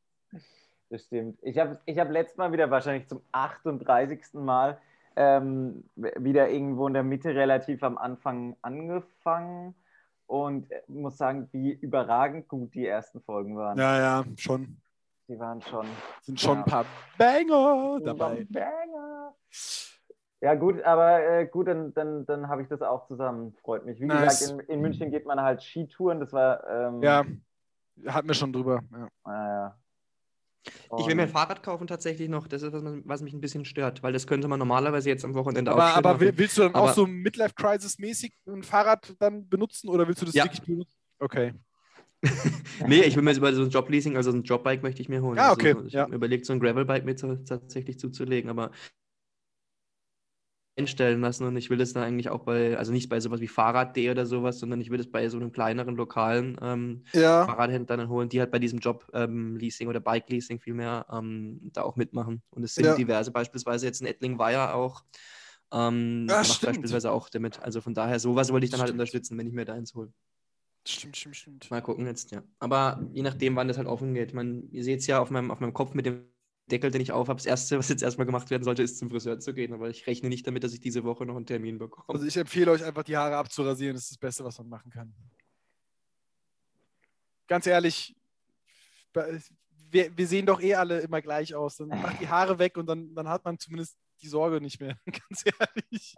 [0.90, 1.38] Das stimmt.
[1.42, 4.20] Ich habe ich hab letztes Mal wieder wahrscheinlich zum 38.
[4.34, 4.78] Mal
[5.16, 9.74] ähm, wieder irgendwo in der Mitte relativ am Anfang angefangen
[10.26, 13.76] und äh, muss sagen, wie überragend gut die ersten Folgen waren.
[13.78, 14.76] Ja, ja, schon.
[15.28, 15.86] Die waren schon
[16.22, 16.64] Sind schon Ja.
[16.64, 16.84] ein paar
[17.18, 18.46] Banger dabei.
[18.48, 19.34] Banger.
[20.40, 23.54] Ja, gut, aber äh, gut, dann, dann, dann habe ich das auch zusammen.
[23.62, 24.00] Freut mich.
[24.00, 24.38] Wie Nice.
[24.40, 26.20] gesagt, in, in München geht man halt Skitouren.
[26.20, 26.64] Das war.
[26.68, 27.24] Ähm, Ja,
[28.06, 28.82] hatten wir schon drüber.
[28.92, 29.08] Ja.
[29.24, 29.78] Naja.
[30.98, 32.46] Ich will mir ein Fahrrad kaufen tatsächlich noch.
[32.46, 35.34] Das ist, was, was mich ein bisschen stört, weil das könnte man normalerweise jetzt am
[35.34, 36.20] Wochenende Aber, auch aber machen.
[36.20, 40.26] will- willst du dann auch Aber- so Midlife-Crisis-mäßig ein Fahrrad dann benutzen oder willst du
[40.26, 40.44] das Ja.
[40.44, 40.94] wirklich benutzen?
[41.18, 41.54] Okay.
[42.86, 45.08] Nee, ich will mir jetzt über so ein Jobleasing, also so ein Jobbike möchte ich
[45.08, 45.38] mir holen.
[45.38, 46.00] Ah, Also okay, so- ich ja.
[46.02, 48.70] habe mir überlegt, so ein Gravelbike mir tatsächlich zuzulegen, aber
[50.78, 53.48] einstellen lassen und ich will das dann eigentlich auch bei, also nicht bei sowas wie
[53.48, 57.46] Fahrrad.de oder sowas, sondern ich will das bei so einem kleineren lokalen ähm, Ja.
[57.46, 61.82] Fahrradhändlern holen, die halt bei diesem Job ähm, Leasing oder Bike Leasing vielmehr ähm, da
[61.82, 62.42] auch mitmachen.
[62.50, 62.96] Und es sind Ja.
[62.96, 65.04] diverse, beispielsweise jetzt in Ettlingweier auch.
[65.72, 66.66] Ähm, Ja, macht stimmt.
[66.66, 67.60] beispielsweise auch damit.
[67.60, 69.00] Also von daher, sowas wollte ich dann halt Stimmt.
[69.00, 70.12] unterstützen, wenn ich mir da eins hole.
[70.86, 71.70] Stimmt, stimmt, stimmt.
[71.70, 72.42] Mal gucken jetzt, ja.
[72.60, 74.32] Aber je nachdem, wann das halt offen geht.
[74.32, 76.24] Man, ihr seht es ja auf meinem, auf meinem Kopf mit dem
[76.68, 77.38] Deckel, den ich auf habe.
[77.38, 79.72] Das Erste, was jetzt erstmal gemacht werden sollte, ist zum Friseur zu gehen.
[79.72, 82.08] Aber ich rechne nicht damit, dass ich diese Woche noch einen Termin bekomme.
[82.08, 83.94] Also ich empfehle euch einfach die Haare abzurasieren.
[83.94, 85.14] Das ist das Beste, was man machen kann.
[87.46, 88.14] Ganz ehrlich,
[89.90, 91.76] wir, wir sehen doch eh alle immer gleich aus.
[91.76, 94.96] Dann macht die Haare weg und dann, dann hat man zumindest die Sorge nicht mehr.
[95.06, 96.14] Ganz ehrlich.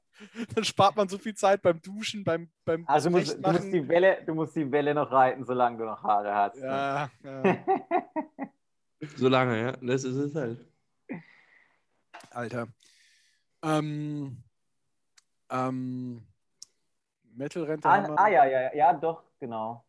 [0.55, 3.73] Dann spart man so viel Zeit beim Duschen, beim, beim Also du musst, du, musst
[3.73, 6.57] die Welle, du musst die Welle noch reiten, solange du noch Haare hast.
[6.57, 6.67] ne?
[6.67, 7.43] Ja, ja,
[9.17, 9.73] So lange, ja.
[9.73, 10.67] Das ist es halt.
[12.31, 12.69] Alter.
[13.63, 14.43] Ähm,
[15.51, 16.23] ähm,
[17.35, 19.85] Metal-Rente Ah, ah ja, ja, ja, ja, doch, genau.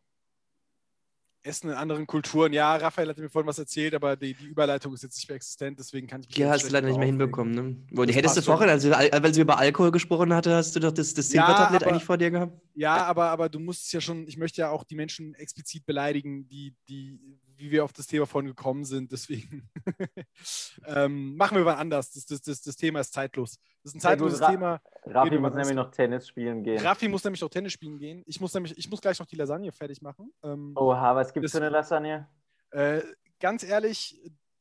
[1.43, 2.53] Essen in anderen Kulturen.
[2.53, 5.35] Ja, Raphael hat mir vorhin was erzählt, aber die, die Überleitung ist jetzt nicht mehr
[5.37, 7.75] existent, deswegen kann ich mich Ja, hast du leider nicht mehr hinbekommen, ne?
[7.91, 10.75] Wo, die Das hättest du vorhin, also, al- weil sie über Alkohol gesprochen hatte, hast
[10.75, 12.53] du doch das, das Ja, Silbertablett aber- eigentlich vor dir gehabt?
[12.75, 15.83] Ja, aber, aber du musst es ja schon, ich möchte ja auch die Menschen explizit
[15.85, 17.19] beleidigen, die, die,
[17.61, 19.11] wie wir auf das Thema vorhin gekommen sind.
[19.11, 19.69] Deswegen
[20.85, 22.11] ähm, machen wir mal anders.
[22.11, 23.59] Das, das, das, das Thema ist zeitlos.
[23.83, 24.81] Das ist ein zeitloses Ra- Thema.
[25.05, 26.79] Raffi Reden wir muss nämlich noch Tennis spielen gehen.
[26.83, 28.23] Raffi muss nämlich auch Tennis spielen gehen.
[28.25, 30.31] Ich muss nämlich, ich muss gleich noch die Lasagne fertig machen.
[30.43, 32.27] Ähm, Oha, was gibt es für eine Lasagne?
[32.71, 33.01] äh,
[33.39, 34.19] ganz ehrlich,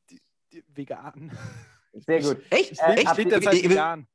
[0.09, 1.31] die, die, vegan.
[1.93, 2.37] Sehr gut.
[2.49, 2.71] Echt?
[2.73, 4.07] Ich Äh, lebe ich leb ihr- derzeit vegan.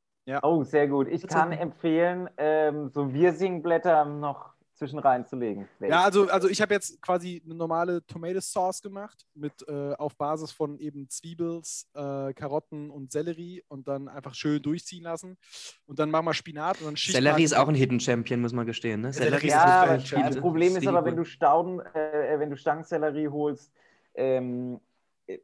[0.42, 1.06] Oh, sehr gut.
[1.08, 5.66] Ich Das kann empfehlen, ähm, so Wirsingblätter noch zwischen reinzulegen.
[5.80, 10.16] Ja, also, also ich habe jetzt quasi eine normale Tomato Sauce gemacht mit äh, auf
[10.16, 15.38] Basis von eben Zwiebels, äh, Karotten und Sellerie und dann einfach schön durchziehen lassen.
[15.86, 18.52] Und dann machen wir Spinat und dann Schicht Sellerie ist auch ein Hidden Champion, muss
[18.52, 19.00] man gestehen.
[19.00, 19.12] Ne?
[19.12, 22.50] Sellerie ist Ja, aber wirklich viele- das Problem ist aber, wenn du Stauden, äh, wenn
[22.50, 23.72] du Stangensellerie holst,
[24.14, 24.78] ähm,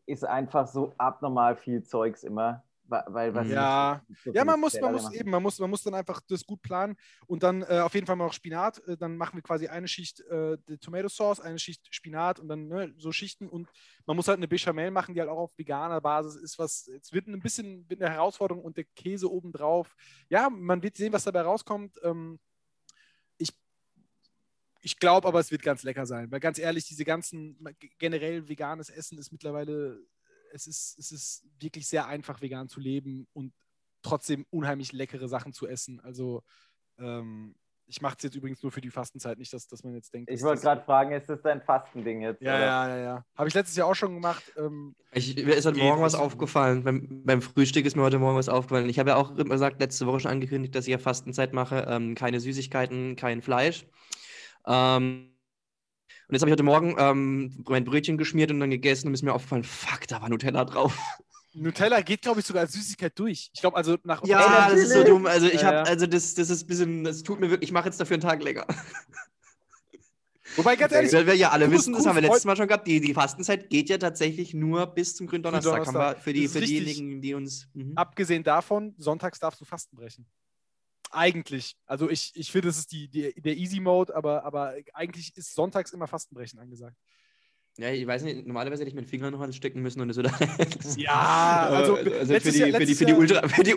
[0.07, 2.63] ist einfach so abnormal viel Zeugs immer.
[2.85, 3.53] Weil was Mhm.
[3.55, 4.03] Ja.
[4.25, 5.15] so Ja, man muss, man muss machen.
[5.17, 8.07] eben, man muss, man muss dann einfach das gut planen und dann äh, auf jeden
[8.07, 8.87] Fall mal noch Spinat.
[8.87, 12.69] Äh, dann machen wir quasi eine Schicht äh, Tomato Sauce, eine Schicht Spinat und dann
[12.69, 13.71] ne, so Schichten und
[14.07, 17.13] man muss halt eine Bechamel machen, die halt auch auf veganer Basis ist, was es
[17.13, 19.95] wird ein bisschen wird eine Herausforderung und der Käse obendrauf.
[20.29, 21.99] Ja, man wird sehen, was dabei rauskommt.
[22.03, 22.39] Ähm,
[23.39, 23.51] ich
[24.81, 27.57] ich glaube aber, es wird ganz lecker sein, weil ganz ehrlich, diese ganzen
[27.99, 30.01] generell veganes Essen ist mittlerweile
[30.53, 33.53] es ist, es ist wirklich sehr einfach, vegan zu leben und
[34.03, 36.01] trotzdem unheimlich leckere Sachen zu essen.
[36.01, 36.43] Also
[36.99, 37.55] ähm,
[37.87, 40.31] ich mache es jetzt übrigens nur für die Fastenzeit, nicht, dass, dass man jetzt denkt.
[40.31, 42.41] Ich wollte gerade fragen, ist das dein Fastending jetzt?
[42.41, 42.65] Ja, oder?
[42.65, 43.25] ja, ja, ja.
[43.37, 44.43] Habe ich letztes Jahr auch schon gemacht.
[44.57, 46.85] Ähm, Ich, mir ist heute Morgen was aufgefallen.
[46.85, 48.89] Beim, beim Frühstück ist mir heute Morgen was aufgefallen.
[48.89, 51.87] Ich habe ja auch gesagt, letzte Woche schon angekündigt, dass ich ja Fastenzeit mache.
[51.89, 53.87] Ähm, keine Süßigkeiten, kein Fleisch.
[54.67, 55.35] Ähm,
[56.33, 59.21] und jetzt habe ich heute Morgen ähm, mein Brötchen geschmiert und dann gegessen und ist
[59.21, 60.99] mir aufgefallen, fuck, da war Nutella drauf.
[61.53, 63.51] Nutella geht, glaube ich, sogar als Süßigkeit durch.
[63.53, 65.27] Ich glaube, also nach Ja, das ist so dumm.
[65.27, 67.73] Also ich Ja, habe, also das, das ist ein bisschen, das tut mir wirklich, ich
[67.75, 68.67] mache jetzt dafür einen Tag länger.
[70.57, 72.87] Wobei, ganz ehrlich, Weil wir ja alle wissen, das haben wir letztes Mal schon gehabt,
[72.87, 75.73] die, die Fastenzeit geht ja tatsächlich nur bis zum Gründonnerstag.
[75.73, 76.25] Haben wir Gründonnerstag.
[76.25, 77.69] für, die, Das für diejenigen, die uns.
[77.75, 77.93] Mhm.
[77.95, 80.25] abgesehen davon, sonntags darfst du Fasten brechen.
[81.13, 81.77] Eigentlich.
[81.87, 85.55] Also ich, ich finde, das ist die, die, der Easy Mode, aber, aber eigentlich ist
[85.55, 86.97] sonntags immer Fastenbrechen angesagt.
[87.79, 90.19] Ja, ich weiß nicht, normalerweise hätte ich meinen Finger noch alles stecken müssen und das
[90.19, 90.31] oder.
[90.97, 93.75] Ja, also also für die, Jahr- für die, für die Jahr- Ultra, für die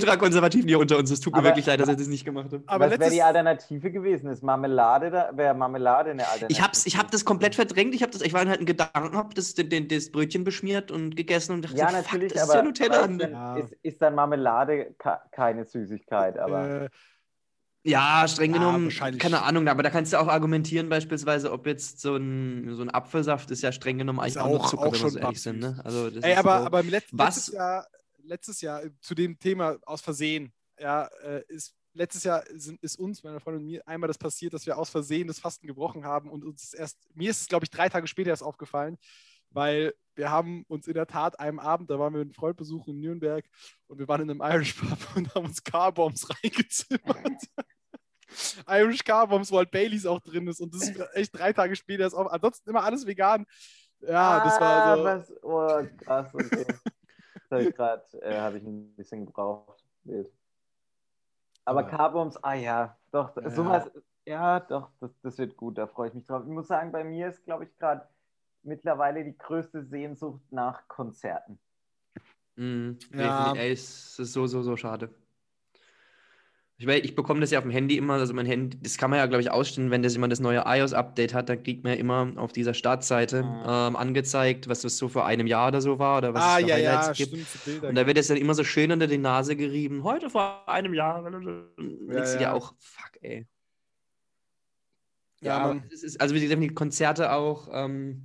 [0.00, 1.10] Ultrakonservativen hier unter uns.
[1.10, 2.62] Es tut mir Aber- wirklich leid, dass ich das nicht gemacht habe.
[2.66, 4.30] Aber Was wäre die Alternative gewesen?
[4.30, 5.30] Ist Marmelade da?
[5.34, 6.50] Wäre Marmelade eine Alternative?
[6.50, 7.94] Ich hab's, ich hab das komplett verdrängt.
[7.94, 10.90] Ich, hab das, ich war in halt in Gedanken, hab das, den, das Brötchen beschmiert
[10.90, 13.00] und gegessen und dachte, Ja, so, fuck, natürlich, das aber, ist ja Nutella.
[13.04, 13.56] ist, dann, Ja.
[13.58, 14.94] ist, ist dann Marmelade
[15.30, 16.88] keine Süßigkeit, aber äh,
[17.84, 19.20] Ja, streng genommen, wahrscheinlich.
[19.20, 22.88] keine Ahnung, aber da kannst du auch argumentieren, beispielsweise, ob jetzt so ein, so ein
[22.88, 25.18] Apfelsaft ist ja streng genommen eigentlich Ist auch, nur auch- Zucker, auch wenn wir so
[25.18, 25.58] ehrlich sind.
[25.60, 25.78] Ne?
[25.84, 27.86] Also das Ey, ist aber, so, aber im Let Was- letztes, Jahr,
[28.24, 32.98] letztes Jahr äh, zu dem Thema aus Versehen, ja, äh, ist letztes Jahr sind, ist
[32.98, 36.04] uns, meiner Freundin und mir, einmal das passiert, dass wir aus Versehen das Fasten gebrochen
[36.04, 38.98] haben und uns ist erst, mir ist es, glaube ich, drei Tage später erst aufgefallen,
[39.50, 42.94] weil wir haben uns in der Tat einem Abend, da waren wir einen Freund besuchen
[42.94, 43.44] in Nürnberg
[43.86, 47.42] und wir waren in einem Irish Pub und haben uns Car-Bombs reingezimmert.
[48.66, 52.04] Irish Car-Bombs, wo halt Baileys auch drin ist und das ist echt drei Tage später
[52.04, 52.30] erst auf.
[52.32, 53.46] Ansonsten immer alles vegan.
[54.00, 55.02] Ja, das war so.
[55.02, 56.66] Ah, was, oh, krass, okay.
[57.52, 59.84] Das habe ich gerade, äh, habe ich ein bisschen gebraucht.
[61.64, 63.90] Aber Carbombs, ah ja, doch, Ja, sowas,
[64.26, 66.42] ja, doch, das, das wird gut, da freue ich mich drauf.
[66.44, 68.08] Ich muss sagen, bei mir ist, glaube ich, gerade
[68.62, 71.58] mittlerweile die größte Sehnsucht nach Konzerten.
[72.56, 73.52] mh, Ja.
[73.54, 75.10] ey, es ist so, so, so schade.
[76.82, 79.08] Ich, weiß, ich bekomme das ja auf dem Handy immer, also mein Handy, das kann
[79.08, 81.92] man ja, glaube ich, ausstellen, wenn das immer das neue iOS-Update hat, dann kriegt man
[81.92, 83.86] ja immer auf dieser Startseite Ah.
[83.86, 86.66] ähm, angezeigt, was das so vor einem Jahr oder so war oder was ah, es
[86.66, 87.46] ja, Highlights ja, gibt.
[87.46, 87.84] stimmt.
[87.84, 90.02] Und da wird es dann immer so schön unter die Nase gerieben.
[90.02, 91.22] Heute vor einem Jahr.
[91.22, 91.44] Und
[92.08, 92.52] Ja, denkst dir ja.
[92.52, 93.46] auch, fuck, ey.
[95.40, 97.68] Ja, Ja, ist, also wie gesagt, die Konzerte auch.
[97.72, 98.24] Ähm,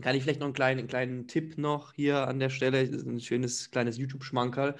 [0.00, 2.80] kann ich vielleicht noch einen kleinen, einen kleinen Tipp noch hier an der Stelle?
[2.80, 4.74] Ein schönes kleines YouTube-Schmankerl.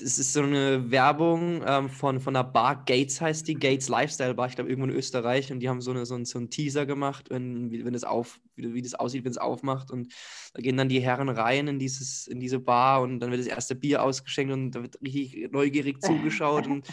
[0.00, 4.34] Das ist so eine Werbung ähm, von, von einer Bar, Gates heißt die, Gates Lifestyle
[4.34, 5.52] Bar, ich glaube irgendwo in Österreich.
[5.52, 8.04] Und die haben so, eine, so, einen, so einen Teaser gemacht, wenn, wie, wenn das
[8.04, 9.90] auf, wie, wie das aussieht, wenn es aufmacht.
[9.90, 10.12] Und
[10.54, 13.46] da gehen dann die Herren rein in, dieses, in diese Bar und dann wird das
[13.46, 16.86] erste Bier ausgeschenkt und da wird richtig neugierig zugeschaut und,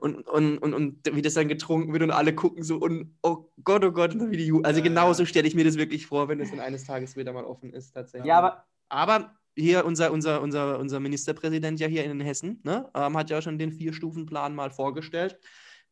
[0.00, 3.50] und, und, und, und wie das dann getrunken wird und alle gucken so und oh
[3.62, 6.06] Gott, oh Gott, und dann wie die Ju Also genauso stelle ich mir das wirklich
[6.06, 8.28] vor, wenn es dann eines Tages wieder mal offen ist, tatsächlich.
[8.28, 13.16] Ja, aber Aber hier unser, unser, unser, unser Ministerpräsident ja hier in Hessen, ne, ähm,
[13.16, 15.38] hat ja schon den Vier-Stufen-Plan mal vorgestellt.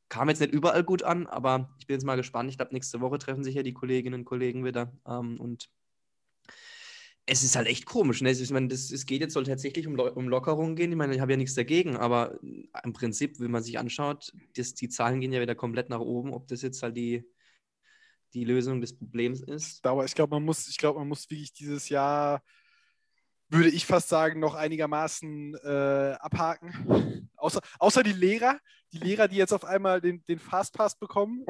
[0.08, 2.48] Kam jetzt nicht überall gut an, aber ich bin jetzt mal gespannt.
[2.50, 4.92] Ich glaube, nächste Woche treffen sich ja die Kolleginnen und Kollegen wieder.
[5.06, 5.68] Ähm, und
[7.26, 8.22] es ist halt echt komisch.
[8.22, 8.30] Ne?
[8.30, 10.92] Ich meine, das, es geht jetzt soll tatsächlich um, um Lockerungen gehen.
[10.92, 14.74] Ich meine, ich habe ja nichts dagegen, aber im Prinzip, wenn man sich anschaut, das,
[14.74, 16.32] die Zahlen gehen ja wieder komplett nach oben.
[16.32, 17.28] Ob das jetzt halt die,
[18.32, 19.84] die Lösung des Problems ist.
[19.84, 20.04] Dauer.
[20.04, 22.44] Ich glaube, man muss, ich glaube, man muss wirklich dieses Jahr,
[23.48, 27.30] würde ich fast sagen, noch einigermaßen äh, abhaken.
[27.36, 28.58] Außer, außer die Lehrer,
[28.92, 31.44] die Lehrer, die jetzt auf einmal den, den Fastpass bekommen,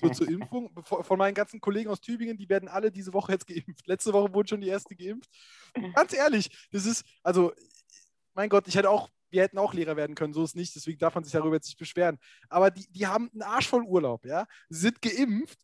[0.00, 0.70] so zur Impfung.
[0.82, 3.86] Von meinen ganzen Kollegen aus Tübingen, die werden alle diese Woche jetzt geimpft.
[3.86, 5.30] Letzte Woche wurden schon die erste geimpft.
[5.94, 7.52] Ganz ehrlich, das ist, also,
[8.34, 10.98] mein Gott, ich hätte auch wir hätten auch Lehrer werden können, so ist nicht, deswegen
[10.98, 12.18] darf man sich darüber jetzt nicht beschweren.
[12.48, 15.58] Aber die, die haben einen Arsch voll Urlaub, ja, sind geimpft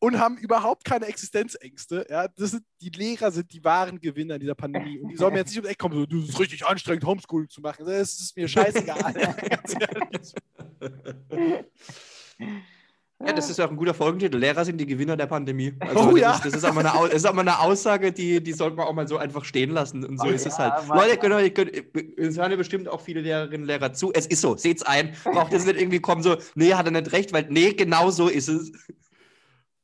[0.00, 2.06] und haben überhaupt keine Existenzängste.
[2.10, 4.98] Ja, das sind, die Lehrer sind die wahren Gewinner dieser Pandemie.
[4.98, 7.04] Und die sollen mir jetzt nicht um die Ecke kommen, so, das ist richtig anstrengend,
[7.04, 7.84] Homeschooling zu machen.
[7.86, 9.14] Das ist mir scheißegal.
[13.22, 14.38] Ja, das ist auch ein guter Folgentitel.
[14.38, 15.74] Lehrer sind die Gewinner der Pandemie.
[15.80, 16.32] Also Oh das, ja.
[16.32, 18.76] ist, das, ist auch mal eine, das ist auch mal eine Aussage, die, die sollte
[18.76, 20.06] man auch mal so einfach stehen lassen.
[20.06, 20.88] Und so Oh ist es ja, halt.
[20.88, 20.98] Mann.
[20.98, 24.10] Leute, könnt ihr, könnt, es hören ja bestimmt auch viele Lehrerinnen und Lehrer zu.
[24.14, 25.14] Es ist so, seht's ein.
[25.24, 28.28] Braucht jetzt nicht irgendwie kommen so, nee, hat er nicht recht, weil nee, genau so
[28.28, 28.72] ist es.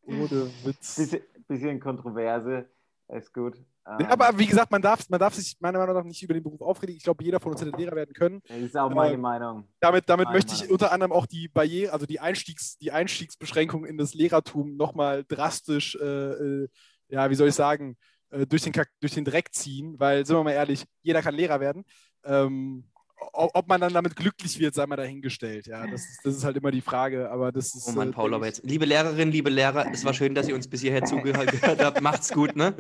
[0.07, 0.97] Ohne Witz.
[0.97, 2.69] Bisschen, bisschen Kontroverse,
[3.09, 3.57] ist gut.
[3.87, 6.35] Ähm, Ja, aber wie gesagt, man darf, man darf sich meiner Meinung nach nicht über
[6.35, 6.97] den Beruf aufregen.
[6.97, 8.43] Ich glaube, jeder von uns hätte Lehrer werden können.
[8.49, 9.69] das ist auch meine äh, Meinung.
[9.81, 10.73] Damit, damit Meine möchte ich Meinung.
[10.73, 15.97] unter anderem auch die Barriere, also die, Einstiegs, die Einstiegsbeschränkung in das Lehrertum nochmal drastisch,
[16.01, 16.69] äh, äh,
[17.09, 17.97] ja, wie soll ich sagen,
[18.31, 21.35] äh, durch, den, Kack- durch den Dreck ziehen, weil, sind wir mal ehrlich, jeder kann
[21.37, 21.85] Lehrer werden.
[22.25, 22.85] Ähm,
[23.33, 25.67] ob man dann damit glücklich wird, sei mal dahingestellt.
[25.67, 27.89] Ja, das ist, das ist halt immer die Frage, aber das ist.
[27.89, 28.65] Oh Mann, äh, Paul, aber ich- jetzt.
[28.65, 31.51] Liebe Lehrerinnen, liebe Lehrer, es war schön, dass ihr uns bis hierher zugehört
[31.83, 32.01] habt.
[32.01, 32.75] Macht's gut, ne?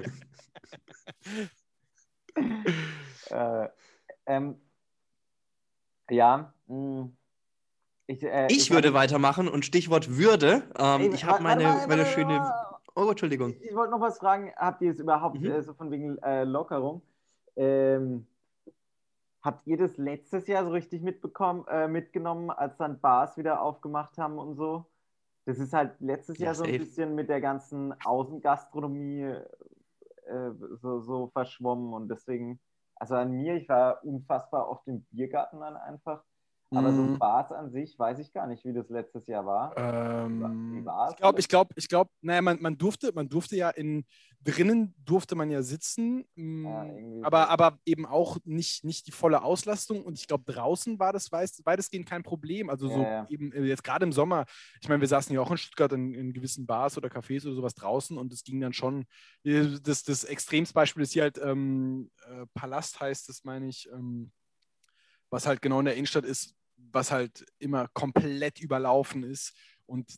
[3.30, 3.68] Äh,
[4.26, 4.61] ähm,
[6.11, 7.09] ja, mh,
[8.06, 10.62] ich, äh, Ich würde weitermachen und Stichwort Würde.
[10.78, 12.52] Ähm, Ey, ich habe meine, meine schöne.
[12.94, 13.50] Oh, Entschuldigung.
[13.61, 14.52] Ich, ich wollte noch was fragen.
[14.56, 15.50] Habt ihr es überhaupt Mhm.
[15.50, 17.02] äh, so von wegen äh, Lockerung?
[17.56, 18.26] Ähm,
[19.46, 24.18] habt ihr das letztes Jahr so richtig mitbekommen, äh, mitgenommen, als dann Bars wieder aufgemacht
[24.18, 24.87] haben und so?
[25.46, 26.78] Das ist halt letztes Ja, Jahr so ein safe.
[26.78, 29.22] bisschen mit der ganzen Außengastronomie
[30.26, 32.61] äh, so, so verschwommen und deswegen,
[32.96, 36.24] also an mir, ich war unfassbar oft im Biergarten dann einfach.
[36.70, 37.18] Aber so Mhm.
[37.18, 39.72] Bars an sich weiß ich gar nicht, wie das letztes Jahr war.
[39.76, 41.12] Ähm, war's?
[41.12, 44.05] ich glaube, ich glaube, ich glaube, naja, man, man durfte, man durfte ja in
[44.42, 49.42] drinnen durfte man ja sitzen, mh, Ja, aber, aber eben auch nicht, nicht die volle
[49.42, 50.05] Auslastung.
[50.05, 52.70] Und ich glaube, draußen war das weitestgehend kein Problem.
[52.70, 53.26] Also so Ja, ja.
[53.29, 54.44] eben äh, jetzt gerade im Sommer,
[54.81, 57.55] ich meine, wir saßen ja auch in Stuttgart in, in gewissen Bars oder Cafés oder
[57.57, 59.07] sowas draußen und es ging dann schon.
[59.44, 63.88] äh, Das, das Extremsbeispiel ist hier halt ähm, äh, Palast heißt das, meine ich.
[63.92, 64.31] Ähm,
[65.30, 69.54] was halt genau in der Innenstadt ist, was halt immer komplett überlaufen ist.
[69.86, 70.10] Und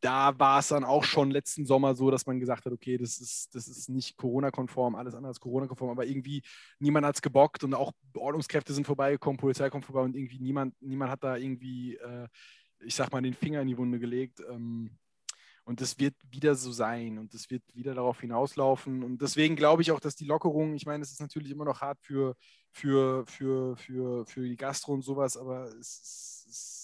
[0.00, 3.18] da war es dann auch schon letzten Sommer so, dass man gesagt hat, okay, das
[3.18, 6.42] ist, das ist nicht Corona-konform, alles andere als Corona-konform, aber irgendwie
[6.78, 10.74] niemand hat es gebockt und auch Ordnungskräfte sind vorbeigekommen, Polizei kommt vorbei und irgendwie niemand,
[10.80, 12.26] niemand hat da irgendwie, äh,
[12.80, 14.40] ich sag mal, den Finger in die Wunde gelegt.
[14.48, 14.96] Ähm,
[15.70, 19.04] und das wird wieder so sein und das wird wieder darauf hinauslaufen.
[19.04, 21.80] Und deswegen glaube ich auch, dass die Lockerung, ich meine, es ist natürlich immer noch
[21.80, 22.34] hart für,
[22.72, 26.79] für, für, für, für die Gastro und sowas, aber es es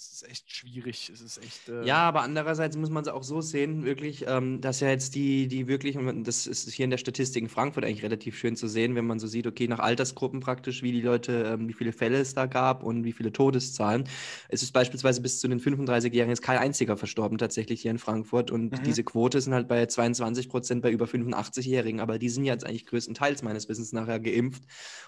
[0.00, 1.10] es ist echt schwierig.
[1.12, 1.68] Es ist echt.
[1.68, 5.14] Äh, Ja, aber andererseits muss man es auch so sehen, wirklich, ähm, dass ja jetzt
[5.14, 8.56] die, die wirklich, und das ist hier in der Statistik in Frankfurt eigentlich relativ schön
[8.56, 11.74] zu sehen, wenn man so sieht, okay, nach Altersgruppen praktisch, wie die Leute, ähm, wie
[11.74, 14.04] viele Fälle es da gab und wie viele Todeszahlen.
[14.48, 18.50] Es ist beispielsweise bis zu den 35-Jährigen jetzt kein einziger verstorben tatsächlich hier in Frankfurt
[18.50, 18.82] und Mhm.
[18.84, 22.64] diese Quote sind halt bei 22 Prozent bei über 85-Jährigen, aber die sind ja jetzt
[22.66, 24.62] eigentlich größtenteils meines Wissens nachher geimpft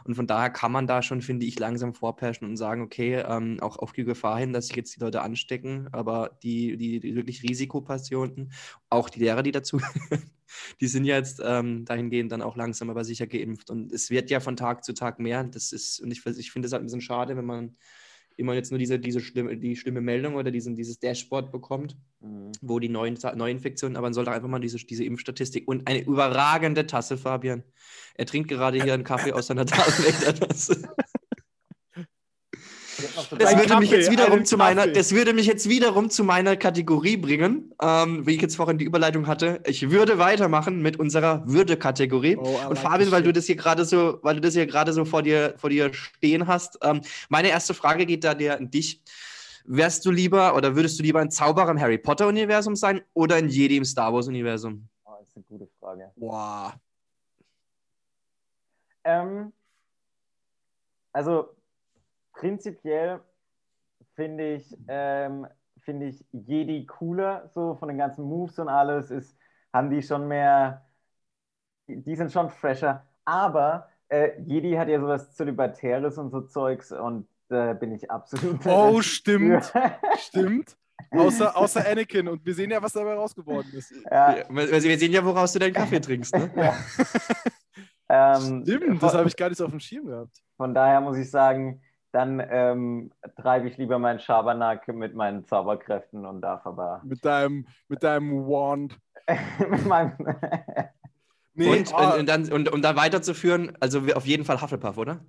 [0.05, 3.59] und von daher kann man da schon, finde ich, langsam vorpreschen und sagen, okay, ähm,
[3.61, 7.15] auch auf die Gefahr hin, dass sich jetzt die Leute anstecken, aber die, die, die
[7.15, 8.53] wirklich Risikopatienten,
[8.91, 9.81] auch die Lehrer, die dazu,
[10.81, 13.71] die sind ja jetzt ähm, dahingehend dann auch langsam aber sicher geimpft.
[13.71, 15.45] Und es wird ja von Tag zu Tag mehr.
[15.45, 17.77] Das ist, und ich, ich finde es halt ein bisschen schade, wenn man
[18.37, 22.53] immer jetzt nur diese, diese schlimme, die schlimme Meldung oder diesen, dieses Dashboard bekommt, Mhm.
[22.61, 26.87] wo die neuen Neuinfektionen, aber man sollte einfach mal diese, diese Impfstatistik und eine überragende
[26.87, 27.65] Tasse, Fabian.
[28.15, 30.89] Er trinkt gerade hier einen Kaffee aus seiner Tasse.
[33.39, 37.17] Das würde mich jetzt wiederum zu meiner, das würde mich jetzt wiederum zu meiner Kategorie
[37.17, 39.61] bringen, ähm, wie ich jetzt vorhin die Überleitung hatte.
[39.67, 42.37] Ich würde weitermachen mit unserer Würde-Kategorie.
[42.37, 44.93] Oh, Und Fabian, this weil du das hier gerade so, weil du das hier gerade
[44.93, 48.71] so vor dir, vor dir stehen hast, ähm, meine erste Frage geht da dir an
[48.71, 49.03] dich.
[49.65, 53.49] Wärst du lieber oder würdest du lieber ein Zauberer im Harry Potter-Universum sein oder ein
[53.49, 54.89] Jedi im Star Wars-Universum?
[55.05, 56.11] Oh, das ist eine gute Frage.
[56.17, 56.75] Boah.
[59.05, 59.53] Ähm,
[61.13, 61.51] also
[62.43, 63.21] prinzipiell
[64.17, 65.47] finde ich, ähm,
[65.81, 69.37] finde ich Jedi cooler, so von den ganzen Moves und alles, ist,
[69.73, 70.85] haben die schon mehr,
[71.87, 77.29] die sind schon fresher, aber äh, Jedi hat ja sowas Zölibatäres und so Zeugs und
[77.49, 78.67] da bin ich absolut.
[78.67, 79.73] Oh, stimmt.
[80.19, 80.77] Stimmt.
[81.11, 82.27] Außer, außer Anakin.
[82.29, 83.93] Und wir sehen ja, was dabei rausgeworden ist.
[84.11, 86.35] ja, Ja, wir sehen ja, woraus du deinen Kaffee trinkst.
[86.35, 86.51] Ne?
[88.09, 90.43] ähm, Stimmt, das habe ich gar nicht so auf dem Schirm gehabt.
[90.57, 91.83] Von daher muss ich sagen,
[92.13, 97.67] dann ähm, treibe ich lieber meinen Schabernack mit meinen Zauberkräften und darf aber Mit deinem,
[97.89, 98.99] mit deinem Wand.
[99.71, 100.13] mit meinem.
[101.55, 105.23] Nee, und, ah, und, dann, und um da weiterzuführen, also auf jeden Fall Hufflepuff, oder?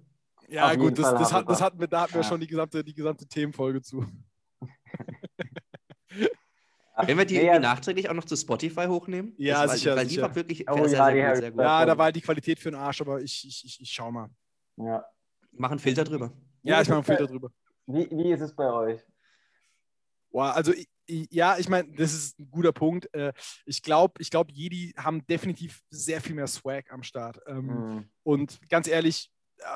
[0.47, 2.27] Ja, Auf gut, das, das, hat, das hatten wir, da hatten wir Ja.
[2.27, 4.05] schon die gesamte, die gesamte Themenfolge zu.
[7.05, 9.33] Wenn wir die Nee, irgendwie ja, nachträglich auch noch zu Spotify hochnehmen?
[9.37, 10.21] Ja, das war, sicher, Weil die sicher.
[10.21, 11.61] war wirklich Oh sehr, ja, sehr, die gut, sehr gut.
[11.61, 14.29] Ja, da war die Qualität für den Arsch, aber ich, ich, ich, ich schau mal.
[14.77, 15.03] ja.
[15.55, 16.31] Mach einen Filter drüber.
[16.63, 17.51] Ja, ich mache einen Filter drüber.
[17.85, 19.01] Wie, wie ist es bei euch?
[20.31, 20.73] Boah, also
[21.07, 23.13] ja, ich meine, das ist ein guter Punkt.
[23.13, 23.33] Äh,
[23.65, 27.39] Ich glaube, ich glaub, Jedi haben definitiv sehr viel mehr Swag am Start.
[27.45, 28.09] Ähm, Hm.
[28.23, 29.29] Und ganz ehrlich,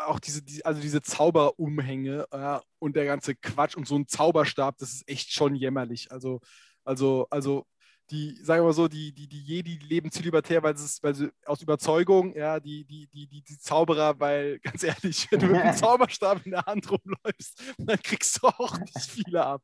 [0.06, 4.78] auch diese, die, also diese Zauberumhänge äh, und der ganze Quatsch und so ein Zauberstab,
[4.78, 6.12] das ist echt schon jämmerlich.
[6.12, 6.40] Also,
[6.84, 7.66] also, also
[8.10, 11.30] die, sagen wir mal so, die, die, die Jedi leben zölibatär, weil, es, weil sie
[11.46, 15.62] aus Überzeugung, ja, die, die, die, die, die Zauberer, weil ganz ehrlich, wenn du mit
[15.62, 19.62] einem Zauberstab in der Hand rumläufst, dann kriegst du auch nicht viele ab.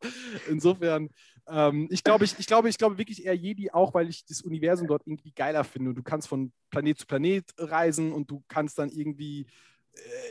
[0.50, 1.10] Insofern,
[1.48, 4.42] ähm, ich glaube, ich, ich, glaube, ich glaube wirklich eher Jedi auch, weil ich das
[4.42, 5.90] Universum dort irgendwie geiler finde.
[5.90, 9.48] Und du kannst von Planet zu Planet reisen und du kannst dann irgendwie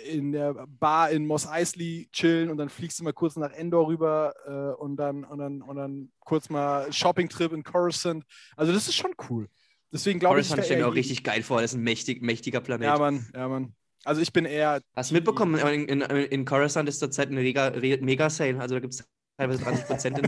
[0.07, 3.87] in der Bar in Moss Eisley chillen und dann fliegst du mal kurz nach Endor
[3.87, 8.25] rüber äh, und, dann, und, dann, und dann kurz mal Shopping-Trip in Coruscant.
[8.57, 9.49] Also das ist schon cool.
[9.93, 11.61] Deswegen glaube ich, Coruscant stelle mir auch richtig geil vor.
[11.61, 12.87] Das ist ein mächtig, mächtiger Planet.
[12.87, 13.75] Ja, Mann, ja, Mann.
[14.05, 18.59] Also ich bin eher, Hast du mitbekommen, in, in, in Coruscant ist zurzeit ein Mega-Sale.
[18.59, 19.05] Also da gibt es
[19.37, 20.21] teilweise 30 Prozent.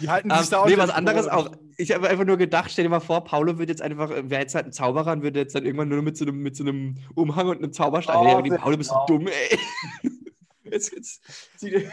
[0.00, 1.50] die halten Ähm, sich da auch nee, was an anderes auch.
[1.78, 4.54] Ich habe einfach nur gedacht, stell dir mal vor, Paulo wird jetzt einfach, wäre jetzt
[4.54, 6.96] halt ein Zauberer und würde jetzt dann irgendwann nur mit so einem, mit so einem
[7.14, 8.16] Umhang und einem Zauberstab.
[8.22, 9.06] Oh, ja, die Paulo, bist du genau.
[9.06, 9.58] dumm, ey.
[10.64, 11.22] Jetzt, jetzt,
[11.58, 11.88] zieh-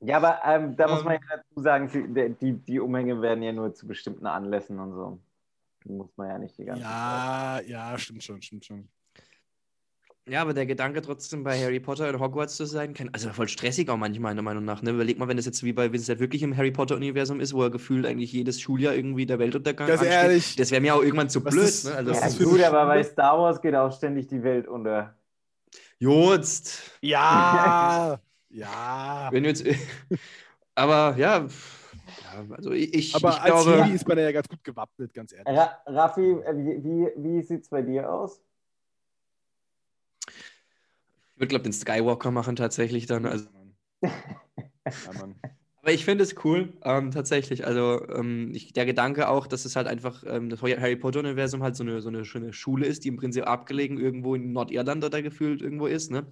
[0.00, 1.04] Ja, aber ähm, da muss Ähm.
[1.04, 5.20] man ja dazu sagen, die, die Umhänge werden ja nur zu bestimmten Anlässen und so.
[5.84, 6.90] Die muss man ja nicht die ganze Zeit.
[6.90, 8.88] Ja, ja, stimmt schon, stimmt schon.
[10.28, 13.46] Ja, aber der Gedanke trotzdem bei Harry Potter in Hogwarts zu sein, kann, also voll
[13.46, 14.82] stressig auch manchmal, meiner Meinung nach.
[14.82, 14.90] Ne?
[14.90, 17.54] Überleg mal, wenn das jetzt wie bei, wenn es ja wirklich im Harry Potter-Universum ist,
[17.54, 20.16] wo er gefühlt eigentlich jedes Schuljahr irgendwie der Weltuntergang Ganz ansteht.
[20.16, 20.56] ehrlich.
[20.56, 21.64] Das wäre mir auch irgendwann zu Was blöd.
[21.64, 21.94] ist- ne?
[21.94, 23.04] also, Ja, ist gut, aber bei?
[23.04, 25.14] Star Wars geht auch ständig die Welt unter.
[26.00, 26.90] Jotzt.
[27.02, 28.18] Ja,
[28.50, 29.28] ja.
[29.30, 29.64] Wenn jetzt.
[30.74, 33.78] aber ja, ja, also ich, ich, Aber ich als glaube.
[33.78, 35.46] Jedi ist man ja ganz gut gewappnet, ganz ehrlich.
[35.56, 38.40] Ra Raffi, äh, wie, wie, wie sieht es bei dir aus?
[41.36, 43.26] Ich würde, glaube den Skywalker machen tatsächlich dann.
[43.26, 43.48] Also,
[45.04, 45.42] Ja, Mann.
[45.86, 47.64] Aber ich finde es cool, ähm, tatsächlich.
[47.64, 51.76] Also ähm, ich, der Gedanke auch, dass es halt einfach ähm, das Harry Potter-Universum halt
[51.76, 55.22] so eine, so eine schöne Schule ist, die im Prinzip abgelegen irgendwo in Nordirland oder
[55.22, 56.26] gefühlt irgendwo ist, ne?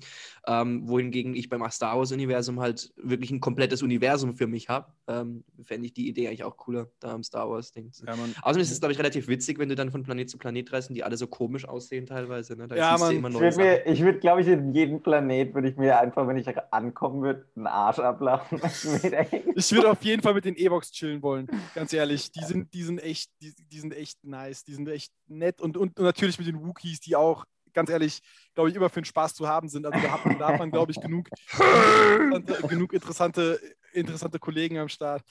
[0.48, 4.88] Ähm, wohingegen ich beim Star Wars-Universum halt wirklich ein komplettes Universum für mich habe.
[5.06, 7.92] Ähm, Fände ich die Idee eigentlich auch cooler, da im Star Wars-Ding.
[8.04, 8.14] Ja.
[8.42, 10.88] Außerdem ist es, glaube ich, relativ witzig, wenn du dann von Planet zu Planet reist
[10.88, 12.56] und die alle so komisch aussehen teilweise.
[12.56, 12.66] Ne?
[12.66, 13.14] Da Ja, Mann.
[13.14, 16.48] immer Ich würde, würde, glaube ich, in jedem Planet würde ich mir einfach, wenn ich
[16.72, 18.60] ankommen würde, einen Arsch ablachen.
[19.54, 22.30] ich würde auf jeden Fall mit den Evox chillen wollen, ganz ehrlich.
[22.32, 25.76] Die sind, die sind echt, die, die sind echt nice, die sind echt nett und,
[25.76, 28.20] und natürlich mit den Wookies, die auch, ganz ehrlich,
[28.54, 29.84] glaube ich, immer für den Spaß zu haben sind.
[29.84, 33.60] Also da hat man, da hat man glaube ich, genug, interessante, genug interessante,
[33.92, 35.22] interessante Kollegen am Start.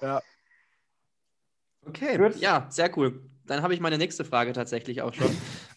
[0.00, 0.22] Ja,
[1.86, 2.36] Okay, Gut.
[2.36, 3.22] ja, sehr cool.
[3.44, 5.30] Dann habe ich meine nächste Frage tatsächlich auch schon.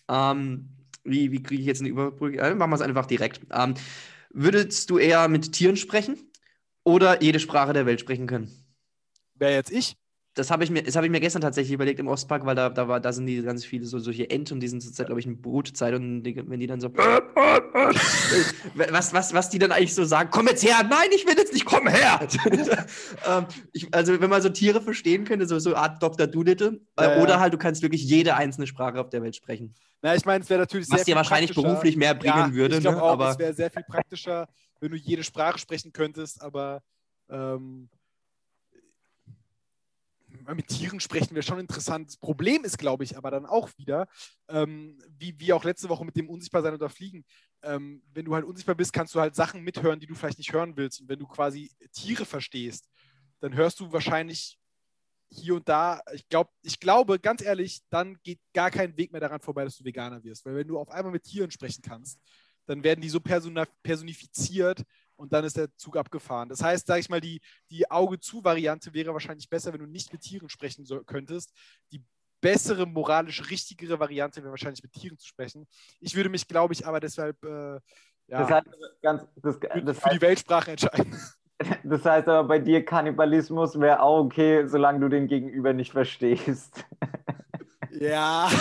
[0.10, 0.70] ähm,
[1.04, 2.40] wie wie kriege ich jetzt eine Überbrückung?
[2.40, 3.42] Äh, machen wir es einfach direkt.
[3.52, 3.76] Ähm,
[4.32, 6.29] würdest du eher mit Tieren sprechen
[6.84, 8.52] oder jede Sprache der Welt sprechen können?
[9.36, 9.96] wer jetzt ich?
[10.36, 12.70] Das habe ich, mir- das hab ich mir gestern tatsächlich überlegt im Ostpark, weil da,
[12.70, 15.20] da, war, da sind die ganz viele so, solche Enten und die sind zurzeit, glaube
[15.20, 16.94] ich, in Brutzeit und die, wenn die dann so.
[18.76, 20.84] was, was, was die dann eigentlich so sagen: Komm jetzt her!
[20.88, 22.20] Nein, ich will jetzt nicht, komm her!
[23.28, 26.28] ähm, ich, also, wenn man so Tiere verstehen könnte, so, so Art Dr.
[26.28, 27.24] Doolittle, äh, Ja, ja.
[27.24, 29.74] oder halt du kannst wirklich jede einzelne Sprache auf der Welt sprechen.
[30.02, 32.54] Na, ich meine, es wäre natürlich Was sehr dir viel wahrscheinlich beruflich mehr bringen ja,
[32.54, 33.04] würde, Ich glaube ne?
[33.04, 34.48] auch, aber es wäre sehr viel praktischer,
[34.80, 36.82] wenn du jede Sprache sprechen könntest, aber
[37.30, 37.90] ähm,
[40.56, 42.08] mit Tieren sprechen wäre schon interessant.
[42.08, 44.08] Das Problem ist, glaube ich, aber dann auch wieder,
[44.48, 47.26] ähm, wie, wie auch letzte Woche mit dem Unsichtbarsein oder Fliegen,
[47.62, 50.54] ähm, wenn du halt unsichtbar bist, kannst du halt Sachen mithören, die du vielleicht nicht
[50.54, 51.02] hören willst.
[51.02, 52.90] Und wenn du quasi Tiere verstehst,
[53.40, 54.58] dann hörst du wahrscheinlich
[55.32, 59.22] hier und da, ich, glaub, ich glaube, ganz ehrlich, dann geht gar kein Weg mehr
[59.22, 60.46] daran vorbei, dass du Veganer wirst.
[60.46, 62.20] Weil wenn du auf einmal mit Tieren sprechen kannst,
[62.70, 64.84] dann werden die so personifiziert
[65.16, 66.50] und dann ist der Zug abgefahren.
[66.50, 67.42] Das heißt, sage ich mal, die,
[67.72, 71.52] die Auge-zu-Variante wäre wahrscheinlich besser, wenn du nicht mit Tieren sprechen so, könntest.
[71.92, 72.04] Die
[72.42, 75.68] bessere, moralisch richtigere Variante wäre wahrscheinlich mit Tieren zu sprechen.
[76.00, 77.80] Ich würde mich, glaube ich, aber deshalb äh,
[78.28, 78.68] ja, Das heißt,
[79.02, 81.20] ganz, das, für, das, für die heißt, Weltsprache entscheiden.
[81.84, 86.86] das heißt aber bei dir, Kannibalismus wäre auch okay, solange du den Gegenüber nicht verstehst.
[87.90, 88.50] Ja.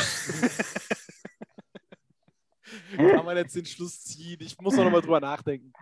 [2.99, 4.38] Kann man jetzt den Schluss ziehen?
[4.40, 5.72] Ich muss noch mal drüber nachdenken.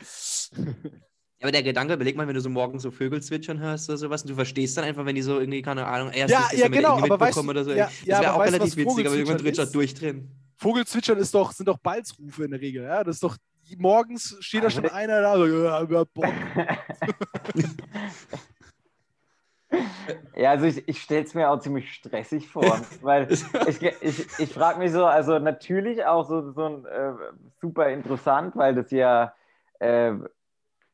[1.42, 4.22] Aber der Gedanke, überleg mal, wenn du so morgens so Vögel zwitschern hörst oder sowas
[4.22, 6.98] und du verstehst dann einfach, wenn die so irgendwie, keine Ahnung, erst Ja, ja, genau,
[6.98, 7.72] aber weißt oder so.
[7.72, 9.74] ja, das wäre auch weißt relativ witzig, aber irgendwann drin statt ist?
[9.74, 10.30] durchdrehen.
[10.56, 12.84] Vogelzwitschern ist doch, sind doch Balzrufe in der Regel.
[12.84, 13.04] Ja?
[13.04, 13.36] Das ist doch,
[13.76, 16.24] morgens steht da schon einer da, so, ja, Bock.
[20.36, 23.42] Ja, also ich, ich stelle es mir auch ziemlich stressig vor, weil ich,
[23.82, 27.12] ich, ich frage mich so, also natürlich auch so, so ein, äh,
[27.58, 29.34] super interessant, weil das ja
[29.78, 30.12] äh,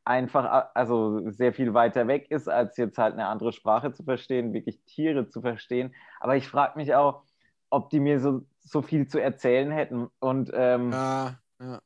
[0.04, 4.52] einfach also sehr viel weiter weg ist, als jetzt halt eine andere Sprache zu verstehen,
[4.52, 5.94] wirklich Tiere zu verstehen.
[6.20, 7.22] Aber ich frage mich auch,
[7.70, 11.80] ob die mir so, so viel zu erzählen hätten und ähm, Ja, ja.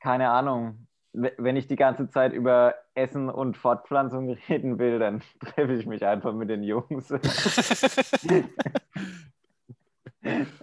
[0.00, 0.86] keine Ahnung.
[1.12, 6.04] Wenn ich die ganze Zeit über Essen und Fortpflanzung reden will, dann treffe ich mich
[6.04, 7.08] einfach mit den Jungs.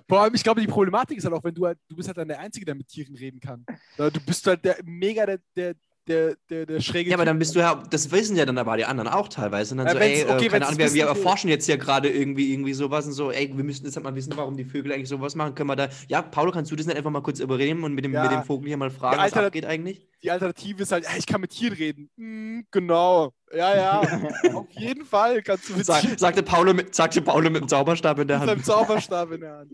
[0.08, 2.18] Vor allem, ich glaube, die Problematik ist halt auch, wenn du halt, du bist halt
[2.18, 3.66] dann der Einzige, der mit Tieren reden kann.
[3.98, 5.74] Du bist halt der mega der, der,
[6.08, 8.78] der, der, der schräge Ja, aber dann bist du ja, das wissen ja dann aber
[8.78, 9.74] die anderen auch teilweise.
[9.74, 12.10] Und dann Ja, so, ey, äh, okay, keine Ahnung, wir, wir erforschen jetzt hier gerade
[12.10, 14.92] irgendwie, irgendwie sowas und so, ey, wir müssen jetzt halt mal wissen, warum die Vögel
[14.94, 15.56] eigentlich sowas machen.
[15.56, 18.06] Können wir da, ja, Paulo, kannst du das nicht einfach mal kurz übernehmen und mit
[18.06, 18.24] dem, Ja.
[18.24, 20.08] mit dem Vogel hier mal fragen, Ja, was abgeht eigentlich?
[20.24, 22.10] Die Alternative ist halt, ja, ich kann mit Tieren reden.
[22.18, 23.34] Hm, genau.
[23.54, 24.02] Ja, ja.
[24.54, 28.20] Auf jeden Fall kannst du mit Sag, sagte, Paulo mit, sagte Paulo mit dem Zauberstab
[28.20, 28.66] in der mit seinem Hand.
[28.66, 29.72] Zauberstab in der Hand.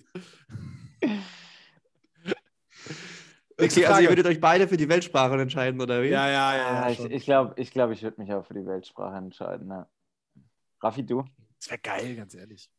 [3.63, 6.07] Okay, also ihr würdet euch beide für die Weltsprache entscheiden, oder wie?
[6.07, 6.81] Ja, ja, ja.
[6.81, 7.11] Ja, ich schon.
[7.11, 9.69] ich glaube, ich, glaub, ich würde mich auch für die Weltsprache entscheiden.
[9.69, 9.87] Ja.
[10.81, 11.23] Raffi, du?
[11.59, 12.69] das wäre geil, ganz ehrlich.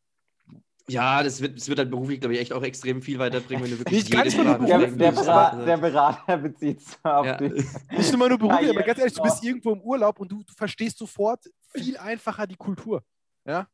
[0.87, 3.71] Ja, das wird, das wird halt beruflich, glaube ich, echt auch extrem viel weiterbringen, wenn
[3.71, 5.13] du wirklich Nicht jede Sprache Der, der.
[5.13, 7.37] Bera der Berater bezieht es auf Ja.
[7.39, 7.65] dich.
[7.91, 10.43] Nicht nur mal nur beruflich, aber ganz ehrlich, du bist irgendwo im Urlaub und du,
[10.43, 13.03] du verstehst sofort viel einfacher die Kultur.
[13.47, 13.67] Ja?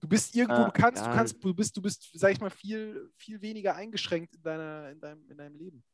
[0.00, 1.14] Du bist irgendwo, Ja, du kannst, du ja.
[1.14, 5.00] kannst, du bist, du bist, sag ich mal, viel, viel weniger eingeschränkt in, deiner, in,
[5.00, 5.84] deinem, in deinem Leben.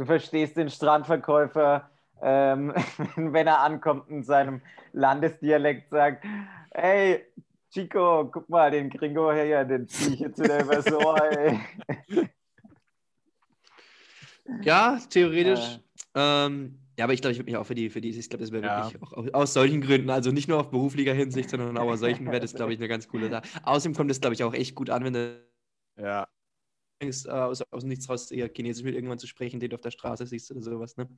[0.00, 1.90] Du verstehst den Strandverkäufer,
[2.22, 2.72] ähm,
[3.16, 4.62] wenn er ankommt und in seinem
[4.94, 6.24] Landesdialekt sagt,
[6.72, 7.26] hey,
[7.70, 11.60] Chico, guck mal, den Gringo her, den zieh ich jetzt wieder übers Ohr, ey.
[14.62, 15.80] Ja, theoretisch.
[16.14, 18.42] Ähm, ja, aber ich glaube, ich würde mich auch für die, für die, ich glaube,
[18.42, 18.78] das wäre Ja.
[18.78, 22.00] wirklich auch aus, aus solchen Gründen, also nicht nur auf beruflicher Hinsicht, sondern auch aus
[22.00, 23.42] solchen wäre das, glaube ich, eine ganz coole Sache.
[23.64, 25.44] Außerdem kommt das, glaube ich, auch echt gut an, wenn du
[25.98, 26.26] Ja.
[27.00, 29.80] Denkst, äh, aus, aus nichts raus eher Chinesisch mit irgendwann zu sprechen, den du auf
[29.80, 31.08] der Straße siehst oder sowas, ne?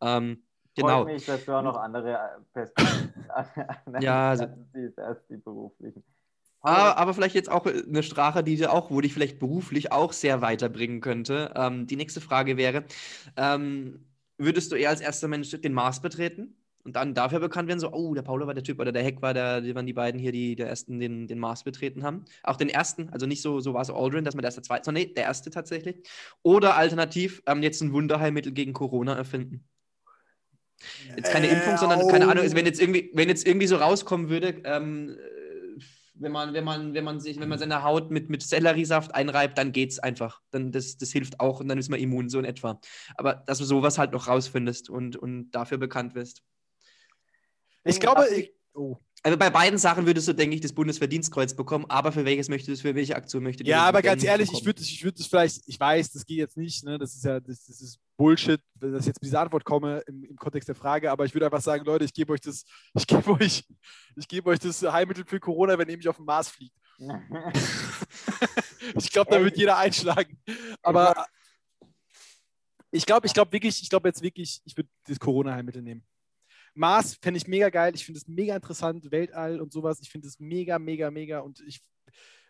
[0.00, 0.44] Ähm,
[0.74, 1.02] genau.
[1.02, 2.18] Freut mich, dass du auch noch andere äh,
[2.52, 3.14] Perspektiven
[4.00, 4.46] Ja, also-
[4.96, 6.04] als die beruflichen.
[6.60, 10.14] Aber, aber vielleicht jetzt auch eine Sprache, die dir auch, wo dich vielleicht beruflich auch
[10.14, 11.52] sehr weiterbringen könnte.
[11.54, 12.84] Ähm, die nächste Frage wäre:
[13.36, 14.06] ähm,
[14.38, 17.92] Würdest du eher als erster Mensch den Mars betreten und dann dafür bekannt werden, so,
[17.92, 20.20] oh, der Paulo war der Typ oder der Heck war der, die waren die beiden
[20.20, 22.26] hier, die der ersten den, den Mars betreten haben?
[22.42, 24.84] Auch den ersten, also nicht so, so war es Aldrin, dass man der erste, zweite,
[24.84, 26.06] sondern nee, der erste tatsächlich.
[26.42, 29.64] Oder alternativ ähm, jetzt ein Wunderheilmittel gegen Corona erfinden.
[31.16, 34.28] Jetzt keine Impfung, sondern keine Ahnung, also wenn jetzt irgendwie, wenn jetzt irgendwie so rauskommen
[34.28, 35.80] würde, ähm, äh,
[36.16, 39.58] wenn man, wenn man, wenn man sich, wenn man seine Haut mit, mit Selleriesaft einreibt,
[39.58, 40.40] dann geht's einfach.
[40.50, 42.80] Dann das, das hilft auch und dann ist man immun, so in etwa.
[43.16, 46.42] Aber dass du sowas halt noch rausfindest und, und dafür bekannt wirst.
[47.84, 48.96] Ich glaube, ich, oh.
[49.22, 52.80] Also bei beiden Sachen würdest du, denke ich, das Bundesverdienstkreuz bekommen, aber für welches möchtest
[52.80, 54.66] du, für welche Aktion möchtest du Ja, aber ganz ehrlich, ich bekommen?
[54.66, 56.98] würde ich würd das vielleicht, ich weiß, das geht jetzt nicht, ne?
[56.98, 60.24] das ist ja, das, das ist Bullshit, dass ich jetzt mit dieser Antwort komme im,
[60.24, 62.64] im Kontext der Frage, aber ich würde einfach sagen, Leute, ich gebe euch das,
[62.94, 63.64] ich gebe euch,
[64.14, 66.76] ich gebe euch das Heilmittel für Corona, wenn ihr mich auf den Mars fliegt.
[68.96, 70.38] Ich glaube, da wird jeder einschlagen.
[70.82, 71.26] Aber
[72.90, 76.04] ich glaube, ich glaube wirklich, ich glaube jetzt wirklich, ich würde das Corona-Heilmittel nehmen.
[76.74, 77.92] Mars fände ich mega geil.
[77.94, 80.00] Ich finde es mega interessant, Weltall und sowas.
[80.00, 81.40] Ich finde es mega, mega, mega.
[81.40, 81.80] Und ich,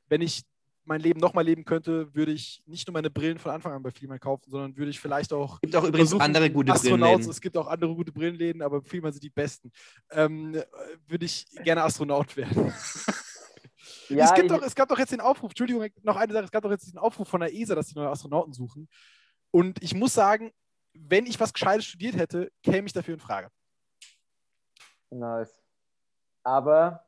[0.08, 0.42] wenn ich
[0.86, 3.90] mein Leben nochmal leben könnte, würde ich nicht nur meine Brillen von Anfang an bei
[3.90, 7.30] Vielmann kaufen, sondern würde ich vielleicht auch Es gibt auch übrigens andere gute Brillenläden.
[7.30, 9.70] es gibt auch andere gute Brillenläden, aber Vielmann sind die besten.
[10.10, 10.64] Ähm, äh,
[11.06, 12.72] würde ich gerne Astronaut werden.
[14.08, 16.50] Ja, es, gibt doch, es gab doch jetzt den Aufruf, Entschuldigung, noch eine Sache, es
[16.50, 18.88] gab doch jetzt diesen Aufruf von der ESA, dass die neue Astronauten suchen.
[19.50, 20.52] Und ich muss sagen,
[20.92, 23.48] wenn ich was Gescheites studiert hätte, käme ich dafür in Frage.
[25.14, 25.54] Nice.
[26.42, 27.04] Aber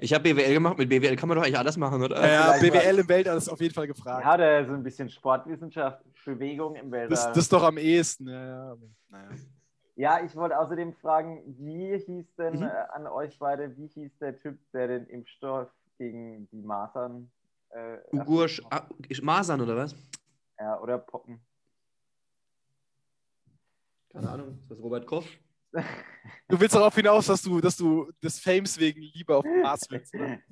[0.00, 2.16] Ich habe BWL gemacht, mit BWL kann man doch eigentlich alles machen, oder?
[2.16, 4.24] Ja, vielleicht BWL im Weltall ist auf jeden Fall gefragt.
[4.24, 7.28] ja, da so ein bisschen Sportwissenschaft, Bewegung im das, Weltall.
[7.32, 8.28] das ist doch am ehesten.
[8.28, 8.76] Ja, ja,
[9.08, 9.28] naja.
[9.96, 12.62] Ja, ich wollte außerdem fragen, wie hieß denn Mhm.
[12.62, 17.28] äh, an euch beide, wie hieß der Typ, der den Impfstoff gegen die Masern
[17.70, 18.82] äh, Ugur, ah,
[19.22, 19.96] Masern oder was?
[20.60, 21.40] ja, oder Pocken?
[24.12, 24.58] Keine Ahnung.
[24.62, 25.24] Ist das Robert Koch?
[26.48, 29.82] Du willst darauf hinaus, dass du, dass du des Fames wegen lieber auf den Mars
[29.90, 30.14] willst.
[30.14, 30.42] Ne?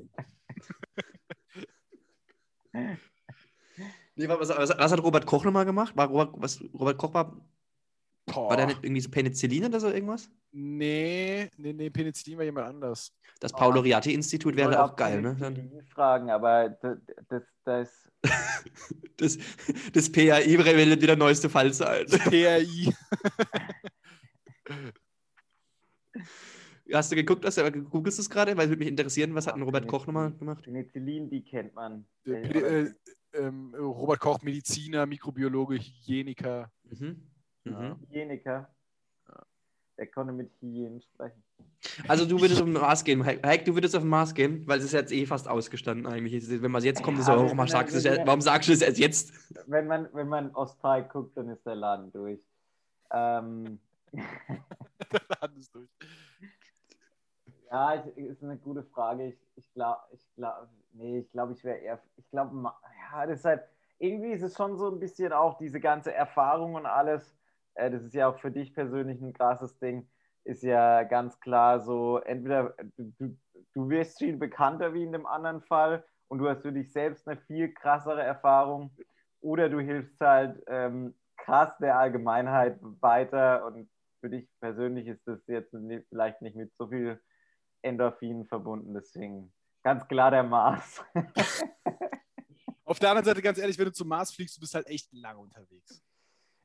[4.15, 5.97] Nee, was, was, was hat Robert Koch nochmal gemacht?
[5.97, 7.37] War Robert, was, Robert Koch war.
[8.27, 8.51] Boah.
[8.51, 10.29] War da nicht irgendwie so Penicillin oder so irgendwas?
[10.51, 13.13] Nee, nee, nee, Penicillin war jemand anders.
[13.41, 13.57] Das Oh.
[13.59, 15.37] Paulo-Riati-Institut Ich wäre auch geil, ne?
[15.39, 16.99] Dann, fragen, aber das,
[17.29, 18.07] das, das
[19.17, 19.39] das,
[19.93, 22.07] das PAI meldet wieder neueste Fallzahlen.
[22.07, 22.93] PRI.
[26.93, 27.45] Hast du geguckt,
[27.91, 28.57] googelst du es gerade?
[28.57, 30.63] Weil würde mich interessieren, was hat denn Robert Koch nochmal gemacht?
[30.63, 32.07] Penicillin, die kennt man.
[32.25, 32.95] Äh, Äh, äh,
[33.35, 36.71] ähm, Robert Koch, Mediziner, Mikrobiologe, Hygieniker.
[36.85, 37.23] Mhm.
[37.65, 37.73] Ja.
[37.73, 38.01] Mhm.
[38.03, 38.71] Hygieniker.
[39.99, 41.43] Der konnte mit Hygienen sprechen.
[42.07, 43.25] Also du würdest auf den Mars gehen.
[43.25, 46.45] Heik, du würdest auf den Mars gehen, weil es ist jetzt eh fast ausgestanden eigentlich.
[46.63, 48.73] Wenn man jetzt kommt, ist Ja, warum wir sind sagst, du es, warum sagst du
[48.73, 49.33] es erst jetzt?
[49.67, 52.41] Wenn man, wenn man Ostpark guckt, dann ist der Laden durch.
[53.11, 53.79] Ähm,
[54.13, 55.91] Der Laden ist durch.
[57.71, 59.27] ja, ich, ist eine gute Frage.
[59.27, 62.73] Ich, ich glaube, ich glaube, nee, ich glaube, ich wäre eher, ich glaube,
[63.13, 67.37] ja, deshalb, irgendwie ist es schon so ein bisschen auch diese ganze Erfahrung und alles.
[67.75, 70.09] Äh, das ist ja auch für dich persönlich ein krasses Ding.
[70.45, 73.37] Ist ja ganz klar so, entweder du, du,
[73.73, 77.27] du wirst viel bekannter wie in dem anderen Fall und du hast für dich selbst
[77.29, 78.97] eine viel krassere Erfahrung
[79.41, 83.89] oder du hilfst halt ähm, krass der Allgemeinheit weiter und
[84.21, 85.75] für dich persönlich ist das jetzt
[86.09, 87.21] vielleicht nicht mit so viel
[87.83, 89.53] Endorphinen verbunden, deswegen
[89.83, 91.05] ganz klar der Mars.
[92.85, 95.13] Auf der anderen Seite, ganz ehrlich, wenn du zum Mars fliegst, du bist halt echt
[95.13, 96.03] lange unterwegs.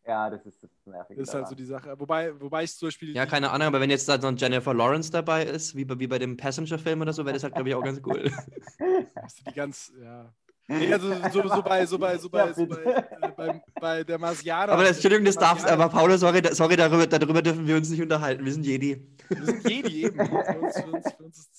[0.06, 1.20] ja, das ist das Nervige.
[1.20, 2.00] Das ist halt so die Sache.
[2.00, 3.16] Wobei, wobei ich zum Beispiel.
[3.16, 5.98] Ja, keine Ahnung, aber wenn jetzt da so ein Jennifer Lawrence dabei ist, wie bei,
[6.00, 8.32] wie bei dem Passenger-Film oder so, wäre das halt, glaube ich, auch ganz cool.
[9.16, 10.34] Hast du die ganz, ja.
[10.80, 13.04] Nee, also so, so bei, so bei, so bei, Ja, so bei, äh,
[13.36, 14.74] bei, bei der Marsianer.
[14.74, 17.90] Aber das, Entschuldigung, das darfst aber Paulo, sorry, da- sorry darüber, darüber dürfen wir uns
[17.90, 18.46] nicht unterhalten.
[18.46, 19.06] Wir sind Jedi.
[19.30, 20.18] Wir sind Jedi eben.
[20.26, 21.50] Für uns, für uns, für uns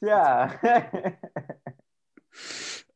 [0.00, 0.52] Tja.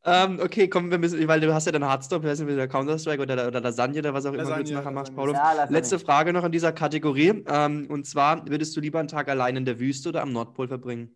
[0.04, 2.66] Ähm, okay, komm, wir müssen, weil du hast ja dann Hardstop, ich weiß nicht, wieder
[2.66, 5.32] Counter-Strike oder, oder Lasagne oder was auch immer du jetzt Lasagne, nachher machst, Lasagne.
[5.32, 5.58] Paulo.
[5.60, 5.98] Ja, Letzte.
[6.00, 7.44] Frage noch in dieser Kategorie.
[7.46, 10.66] Ähm, und zwar, würdest du lieber einen Tag allein in der Wüste oder am Nordpol
[10.66, 11.14] verbringen?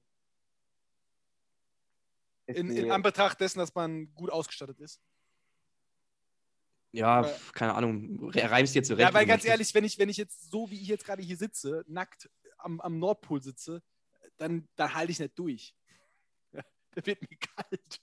[2.47, 5.01] In, in Anbetracht dessen, dass man gut ausgestattet ist.
[6.93, 9.07] Ja, Aber- keine Ahnung, re- reimst dir zurecht.
[9.09, 11.23] Ja, weil du ganz ehrlich, wenn ich, wenn ich jetzt so wie ich jetzt gerade
[11.23, 13.83] hier sitze, nackt am, am Nordpol sitze,
[14.39, 15.75] dann, dann halte ich nicht durch.
[16.95, 18.01] Da wird mir kalt.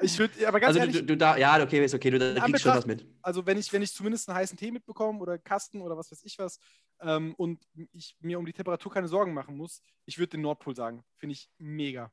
[0.00, 2.40] Ich würde, aber ganz Also ehrlich, du, du da, ja, okay, ist okay, du da
[2.44, 3.06] kriegst schon was mit.
[3.22, 6.22] also wenn ich, wenn ich zumindest einen heißen Tee mitbekomme oder Kasten oder was weiß
[6.24, 6.58] ich was
[7.00, 7.60] ähm, und
[7.92, 11.04] ich mir um die Temperatur keine Sorgen machen muss, ich würde den Nordpol sagen.
[11.16, 12.12] Finde ich mega.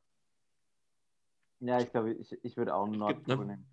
[1.60, 3.46] Ja, ich glaube, ich, ich würde auch einen Nordpol ne?
[3.46, 3.66] nehmen.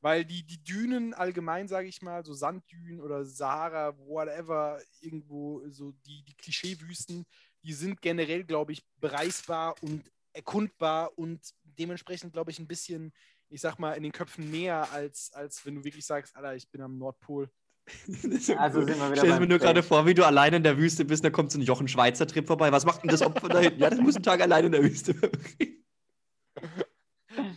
[0.00, 5.92] Weil die, die Dünen allgemein, sage ich mal, so Sanddünen oder Sahara, whatever, irgendwo so
[6.04, 7.24] die, die Klischeewüsten,
[7.62, 13.12] die sind generell, glaube ich, bereisbar und erkundbar und dementsprechend, glaube ich, ein bisschen,
[13.48, 16.68] ich sag mal, in den Köpfen näher, als, als wenn du wirklich sagst, Alter, ich
[16.68, 17.48] bin am Nordpol.
[18.58, 21.04] Also sind wir wieder Stell mir nur gerade vor, wie du alleine in der Wüste
[21.04, 22.70] bist, da kommt so ein Jochen Schweizer Trip vorbei.
[22.72, 23.80] Was macht denn das Opfer da hinten?
[23.80, 25.84] Ja, das muss einen Tag alleine in der Wüste verbringen.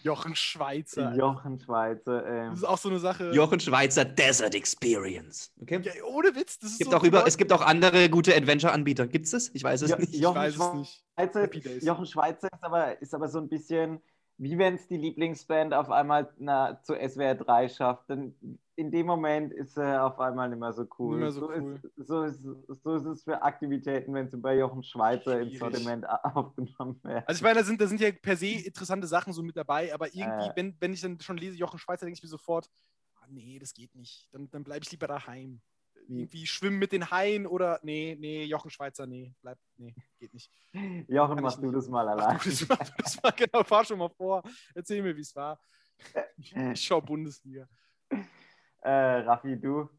[0.04, 1.14] Jochen Schweizer.
[1.16, 2.26] Jochen Schweizer.
[2.26, 3.32] Ähm, Das ist auch so eine Sache.
[3.34, 5.52] Jochen Schweizer Desert Experience.
[5.62, 5.82] Okay?
[5.84, 8.34] Ja, ohne Witz, das ist Es gibt, so auch über, es gibt auch andere gute
[8.36, 9.08] Adventure-Anbieter.
[9.08, 9.52] Gibt es das?
[9.54, 10.14] Ich weiß es Jo- nicht.
[10.14, 11.04] ich Jochen weiß es nicht.
[11.16, 11.84] Schweizer, Happy Days.
[11.84, 14.00] Jochen Schweizer ist aber, ist aber so ein bisschen,
[14.38, 18.10] wie wenn es die Lieblingsband auf einmal na, zu SWR 3 schafft.
[18.10, 18.36] Dann
[18.76, 21.18] in dem Moment ist er auf einmal nicht mehr so cool.
[21.20, 21.80] Mehr so cool.
[21.96, 22.42] Ist, so, ist,
[22.84, 25.60] so ist es für Aktivitäten, wenn sie bei Jochen Schweizer ins Schwierig.
[25.60, 27.24] Sortiment a- aufgenommen werden.
[27.28, 29.94] Also ich meine, da sind, da sind ja per se interessante Sachen so mit dabei,
[29.94, 30.56] aber irgendwie, Äh.
[30.56, 32.70] wenn, wenn ich dann schon lese Jochen Schweizer, denke ich mir sofort,
[33.16, 34.28] ah, nee, das geht nicht.
[34.34, 35.62] Dann, dann bleibe ich lieber daheim.
[36.08, 40.52] Irgendwie schwimmen mit den Haien oder nee, nee, Jochen Schweizer, nee, bleib, nee, geht nicht.
[41.08, 42.38] Jochen, kann mach du das mal allein.
[42.44, 44.44] du, das, war, das war genau, fahr schon mal vor.
[44.74, 45.60] Erzähl mir, wie es war.
[46.38, 47.68] Ich schau Bundesliga.
[48.82, 49.90] Äh, Raffi, du?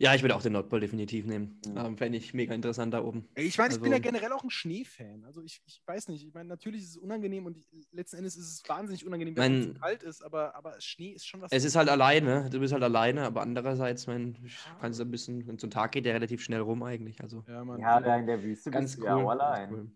[0.00, 1.60] Ja, ich würde auch den Nordpol definitiv nehmen.
[1.66, 1.76] Mhm.
[1.76, 3.26] Ähm, Fände ich mega interessant da oben.
[3.34, 5.24] Ich meine, ich bin ja Also- generell auch ein Schneefan.
[5.24, 7.58] Also ich, ich weiß nicht, ich meine, natürlich ist es unangenehm und
[7.90, 11.26] letzten Endes ist es wahnsinnig unangenehm, wenn es Mein- kalt ist, aber, aber Schnee ist
[11.26, 11.50] schon was.
[11.50, 14.38] Es ist halt alleine, du bist halt alleine, aber andererseits, mein,
[14.80, 17.20] kannst du ein bisschen, und so ein Tag geht der relativ schnell rum eigentlich.
[17.20, 17.80] Also ja, Mann.
[17.80, 19.10] Ja, da in der Wüste ganz bist cool.
[19.10, 19.72] du ja allein.
[19.74, 19.90] cool.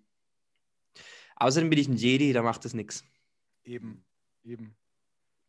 [1.37, 3.05] Außerdem bin ich ein Jedi, da macht es nichts.
[3.65, 4.05] Eben,
[4.45, 4.75] eben.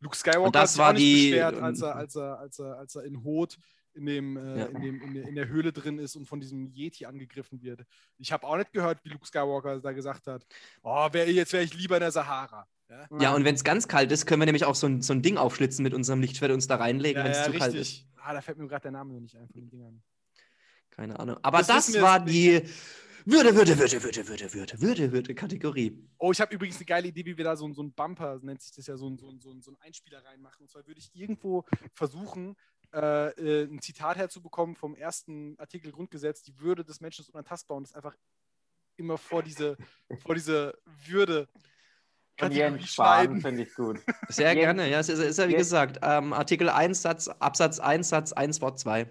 [0.00, 2.38] Luke Skywalker Und das hat sich war auch nicht die- beschwert, als er, als er,
[2.38, 3.58] als er, als er in Hot
[3.94, 4.64] in, dem, äh, ja.
[4.66, 7.84] in, dem, in, der, in der Höhle drin ist und von diesem Yeti angegriffen wird.
[8.18, 10.46] Ich habe auch nicht gehört, wie Luke Skywalker da gesagt hat,
[10.82, 12.66] oh, wär, jetzt wäre ich lieber in der Sahara.
[12.88, 15.12] Ja, ja und wenn es ganz kalt ist, können wir nämlich auch so ein, so
[15.12, 17.50] ein Ding aufschlitzen mit unserem Lichtschwert und uns da reinlegen, ja, wenn es ja, zu
[17.52, 17.72] richtig.
[17.72, 18.06] kalt ist.
[18.22, 20.02] Ah, da fällt mir gerade der Name noch nicht ein von den Dingern.
[20.90, 21.38] Keine Ahnung.
[21.42, 22.62] Aber das, das war die
[23.26, 25.98] Würde, Würde, Würde, Würde, Würde, Würde, Würde, Würde Kategorie.
[26.18, 28.60] Oh, ich habe übrigens eine geile Idee, wie wir da so, so ein Bumper, nennt
[28.60, 30.62] sich das ja, so ein, so so ein Einspieler reinmachen.
[30.62, 31.64] Und zwar würde ich irgendwo
[31.94, 32.54] versuchen,
[32.94, 37.76] äh, äh, ein Zitat herzubekommen vom ersten Artikel Grundgesetz, die Würde des Menschen ist unantastbar
[37.76, 38.16] und das einfach
[38.96, 39.76] immer vor diese,
[40.24, 41.48] vor diese Würde
[42.38, 44.00] Von Kategorie Jens Spahn finde ich gut.
[44.28, 45.00] Sehr Jens- gerne, ja.
[45.00, 48.60] Es ist, ist ja wie Jens- gesagt, ähm, Artikel 1, Satz, Absatz 1, Satz 1,
[48.60, 49.10] Wort 2.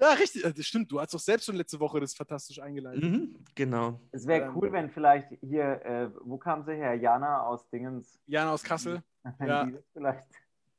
[0.00, 0.90] Ja, richtig, das stimmt.
[0.90, 3.04] Du hast doch selbst schon letzte Woche das fantastisch eingeleitet.
[3.04, 4.00] Mhm, genau.
[4.10, 4.56] Es wäre Ähm.
[4.56, 6.94] cool, wenn vielleicht hier, äh, wo kam sie her?
[6.96, 8.18] Jana aus Dingens.
[8.26, 9.02] Jana aus Kassel.
[9.40, 9.68] Ja.
[9.92, 10.24] vielleicht.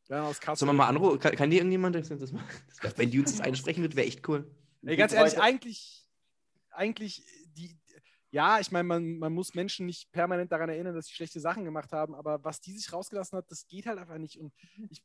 [0.08, 0.60] Jana aus Kassel.
[0.60, 1.20] Sollen wir mal anrufen?
[1.20, 2.48] Kann, kann die irgendjemand das, das machen?
[2.82, 4.50] Das wenn die uns das einsprechen wird, wäre echt cool.
[4.84, 6.10] Ey, ganz ehrlich, eigentlich,
[6.72, 7.24] eigentlich,
[7.56, 7.78] die,
[8.32, 11.66] ja, ich meine, man, man muss Menschen nicht permanent daran erinnern, dass sie schlechte Sachen
[11.66, 14.40] gemacht haben, aber was die sich rausgelassen hat, das geht halt einfach nicht.
[14.40, 14.54] Und
[14.90, 15.04] ich,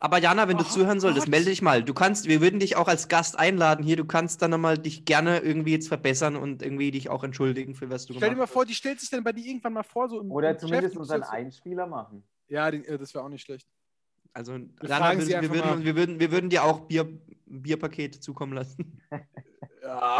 [0.00, 1.30] Aber Jana, wenn du Oh zuhören solltest, Gott.
[1.30, 1.82] melde dich mal.
[1.82, 3.96] Du kannst, wir würden dich auch als Gast einladen hier.
[3.96, 7.90] Du kannst dann nochmal dich gerne irgendwie jetzt verbessern und irgendwie dich auch entschuldigen für
[7.90, 9.82] was du stell dir gemacht mal vor, die stellt sich dann bei dir irgendwann mal
[9.82, 12.22] vor, so im Oder im zumindest Geschäft, unseren Einspieler machen.
[12.48, 13.66] Ja, den, äh, das wäre auch nicht schlecht.
[13.66, 13.78] hast.
[14.32, 15.84] Also, Wir Jana, wir, sie wir, würden, mal.
[15.84, 17.08] wir, würden, wir würden dir auch Bier,
[17.46, 19.00] Bierpakete zukommen lassen.
[19.80, 20.18] Ja.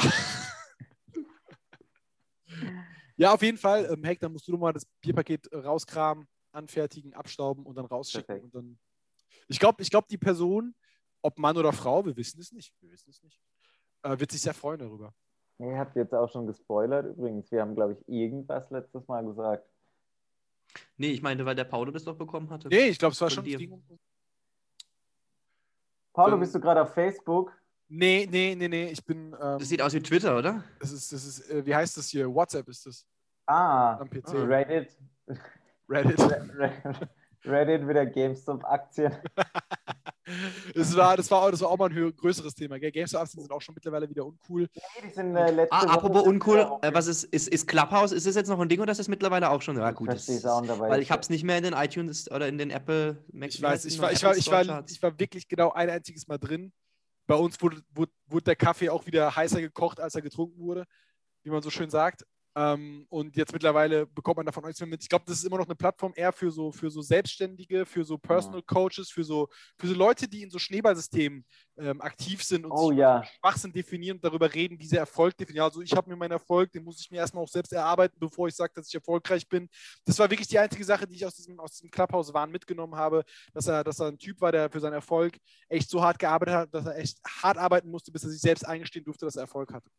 [3.17, 3.87] ja, auf jeden Fall.
[3.93, 7.85] Ähm, Heck, dann musst du doch mal das Bierpaket äh, rauskramen, anfertigen, abstauben und dann
[7.85, 8.27] rausschicken.
[8.27, 8.45] Perfekt.
[8.45, 8.79] Und dann
[9.49, 10.75] ich glaube, ich glaub, die Person,
[11.23, 13.41] ob Mann oder Frau, wir wissen es nicht, wir wissen es nicht,
[14.03, 15.13] äh, wird sich sehr freuen darüber.
[15.59, 17.51] Ihr habt jetzt auch schon gespoilert übrigens.
[17.51, 19.69] Wir haben, glaube ich, irgendwas letztes Mal gesagt.
[20.97, 22.69] Nee, ich meinte, weil der Paulo das doch bekommen hatte.
[22.69, 23.43] Nee, ich glaube, es war schon.
[23.45, 23.59] dir.
[26.13, 27.53] Paulo, Dann- bist du gerade auf Facebook?
[27.89, 29.33] Nee, nee, nee, nee, ich bin.
[29.33, 30.63] Ähm, Das sieht aus wie Twitter, oder?
[30.79, 32.33] das ist, das ist, äh, wie heißt das hier?
[32.33, 33.07] WhatsApp ist das.
[33.47, 34.35] Ah, Am PC.
[34.47, 34.97] Reddit.
[35.89, 36.19] Reddit.
[36.59, 37.09] Reddit
[37.45, 39.13] wieder GameStop-Aktien.
[40.75, 42.79] Das war, das, war, auch- das war auch mal ein größeres Thema.
[42.79, 42.91] Gell?
[42.93, 44.69] GameStop-Aktien sind auch schon mittlerweile wieder uncool.
[44.75, 48.13] Nee, die sind äh, letzte Ah, Woche apropos uncool, äh, was ist, ist, ist Clubhouse?
[48.13, 49.77] Ist das jetzt noch ein Ding oder ist das mittlerweile auch schon?
[49.77, 50.09] Ja, Ich gut.
[50.09, 50.91] Das, dabei.
[50.91, 53.63] weil ich habe es nicht mehr in den iTunes oder in den Apple Mac Ich
[53.63, 56.73] weiß, ich war, ich, war, ich, war, ich war wirklich genau ein einziges Mal drin.
[57.27, 60.85] Bei uns wurde, wurde, wurde der Kaffee auch wieder heißer gekocht, als er getrunken wurde,
[61.43, 62.25] wie man so schön sagt.
[62.57, 65.03] Ähm, und jetzt mittlerweile bekommt man davon nichts mehr mit.
[65.03, 68.05] Ich glaube, das ist immer noch eine Plattform eher für so, für so Selbstständige, für
[68.05, 71.45] so Personal Coaches, für so, für so Leute, die in so Schneeballsystemen
[71.79, 73.23] ähm, aktiv sind und Oh ja.
[73.25, 75.65] Schwachsinn definieren und darüber reden, wie sie Erfolg definieren.
[75.65, 78.49] Also ich habe mir meinen Erfolg, den muss ich mir erstmal auch selbst erarbeiten, bevor
[78.49, 79.69] ich sage, dass ich erfolgreich bin.
[80.05, 83.25] Das war wirklich die einzige Sache, die ich aus diesem, aus diesem Clubhouse-Wahn mitgenommen habe,
[83.53, 85.37] dass er, dass er ein Typ war, der für seinen Erfolg
[85.69, 88.67] echt so hart gearbeitet hat, dass er echt hart arbeiten musste, bis er sich selbst
[88.67, 89.91] eingestehen durfte, dass er Erfolg hatte.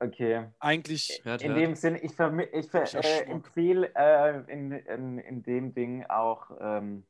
[0.00, 0.46] Okay.
[0.58, 1.60] Eigentlich, Hört, In hört.
[1.60, 2.12] dem Sinn, ich,
[2.52, 7.04] ich äh, empfehle äh, in, in, in dem Ding auch, ähm,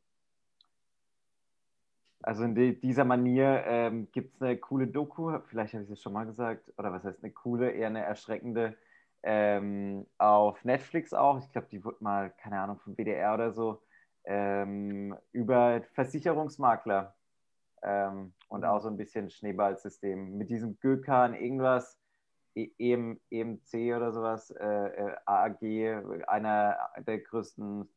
[2.22, 6.00] also in die, dieser Manier ähm, gibt es eine coole Doku, vielleicht habe ich es
[6.00, 8.76] schon mal gesagt, oder was heißt eine coole, eher eine erschreckende,
[9.24, 11.38] ähm, auf Netflix auch.
[11.38, 13.82] Ich glaube, die wurde mal, keine Ahnung, vom WDR oder so,
[14.24, 17.14] ähm, über Versicherungsmakler
[17.82, 21.98] ähm, und auch so ein bisschen Schneeballsystem mit diesem Gökan irgendwas.
[22.54, 26.76] EM, EMC oder sowas, äh, äh, AAG, einer
[27.06, 27.88] der größten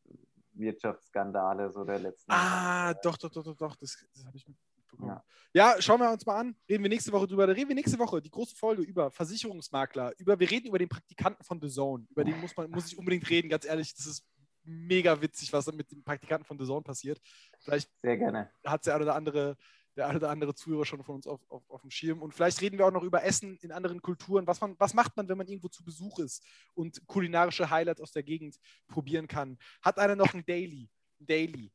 [0.54, 5.22] Wirtschaftsskandale so der letzten ah, doch, doch, doch, doch, doch, das, das habe ich mitbekommen.
[5.54, 5.74] Ja.
[5.76, 5.82] Ja.
[5.82, 6.56] schauen wir uns mal an.
[6.68, 7.48] Reden wir nächste Woche drüber.
[7.48, 10.14] Da reden wir nächste Woche die große Folge über Versicherungsmakler.
[10.18, 12.08] Über, wir reden über den Praktikanten von The Zone.
[12.10, 13.94] Über den muss man muss ich unbedingt reden, ganz ehrlich.
[13.96, 14.26] Das ist
[14.64, 17.22] mega witzig, was mit dem Praktikanten von The Zone passiert.
[17.60, 18.52] Vielleicht Sehr gerne.
[18.66, 19.58] hat der eine oder andere,
[19.98, 22.22] der eine oder andere Zuhörer schon von uns auf, auf, auf dem Schirm.
[22.22, 24.46] Und vielleicht reden wir auch noch über Essen in anderen Kulturen.
[24.48, 26.44] Was, man, was macht man, wenn man irgendwo zu Besuch ist
[26.76, 29.58] und kulinarische Highlights aus der Gegend probieren kann?
[29.82, 30.90] Hat einer noch ein Daily?
[31.20, 31.72] Daily.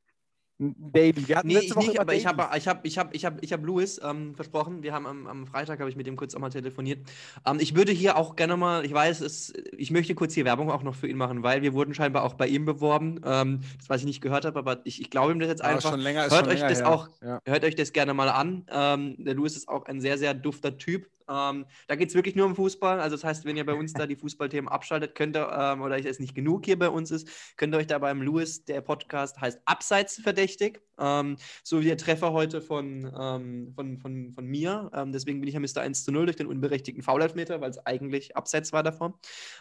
[0.93, 1.27] Daily.
[1.29, 2.39] Wir hatten Nee, letzte ich Woche nicht, aber ich Dailies.
[2.41, 4.83] habe ich hab, ich hab, ich hab, ich hab Louis ähm, versprochen.
[4.83, 7.01] Wir haben am, am Freitag, habe ich mit ihm kurz auch mal telefoniert.
[7.47, 10.71] Ähm, ich würde hier auch gerne mal, ich weiß, es, ich möchte kurz hier Werbung
[10.71, 13.21] auch noch für ihn machen, weil wir wurden scheinbar auch bei ihm beworben.
[13.25, 15.69] Ähm, das, was ich nicht gehört habe, aber ich, ich glaube ihm das jetzt Ah,
[15.69, 15.91] einfach.
[15.91, 16.89] schon länger, ist Hört euch das her.
[16.91, 17.41] auch- Ja.
[17.45, 18.67] Hört euch das gerne mal an.
[18.71, 21.09] Ähm, der Louis ist auch ein sehr, sehr dufter Typ.
[21.29, 23.01] Ähm, da geht es wirklich nur um Fußball.
[23.01, 25.99] Also das heißt, wenn ihr bei uns da die Fußballthemen abschaltet, könnt ihr, ähm, oder
[25.99, 29.41] es nicht genug hier bei uns ist, könnt ihr euch da beim Louis, der Podcast
[29.41, 30.81] heißt Abseits verdächtig.
[30.99, 34.91] Ähm, so wie der Treffer heute von, ähm, von, von, von mir.
[34.95, 35.81] Ähm, deswegen bin ich ja Mr.
[35.83, 39.15] 1 zu 0 durch den unberechtigten Foul-Elfmeter, weil es eigentlich Abseits war davon.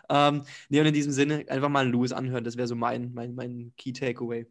[0.10, 2.44] Ähm, nee, und in diesem Sinne einfach mal Louis anhören.
[2.44, 4.46] Das wäre so mein, mein, mein Key Takeaway.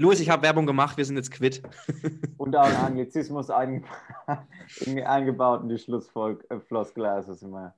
[0.00, 1.60] Louis, ich habe Werbung gemacht, wir sind jetzt quitt.
[2.36, 3.82] Und auch ein Anglizismus einge
[5.04, 7.04] eingebaut in die Schlussfloskel.
[7.04, 7.74] Also sind wir,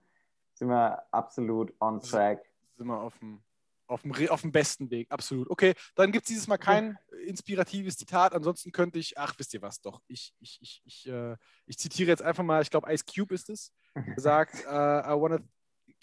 [0.53, 2.45] sind wir absolut on track.
[2.77, 3.41] Sind wir auf dem,
[3.87, 5.49] auf dem, auf dem besten Weg, absolut.
[5.49, 8.35] Okay, dann gibt es dieses Mal kein inspiratives Zitat.
[8.35, 10.03] Ansonsten könnte ich, ach, wisst ihr was, doch.
[10.07, 13.49] Ich, ich, ich, ich, äh, ich zitiere jetzt einfach mal, ich glaube, Ice Cube ist
[13.49, 13.73] es.
[13.95, 15.39] Er sagt, äh, I wanna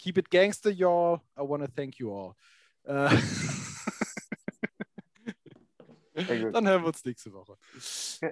[0.00, 1.20] keep it gangster, y'all.
[1.36, 2.34] I wanna thank you all.
[2.82, 3.16] Äh.
[6.52, 7.56] Dann hören wir uns nächste Woche.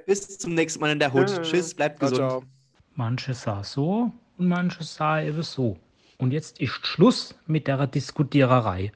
[0.06, 1.26] Bis zum nächsten Mal in der Hut.
[1.42, 2.30] Tschüss, bleibt Ciao, gesund.
[2.30, 2.42] ciao.
[2.94, 5.76] Manche sah so und manche sah eben so.
[6.18, 8.92] Und jetzt ist Schluss mit der Diskutiererei.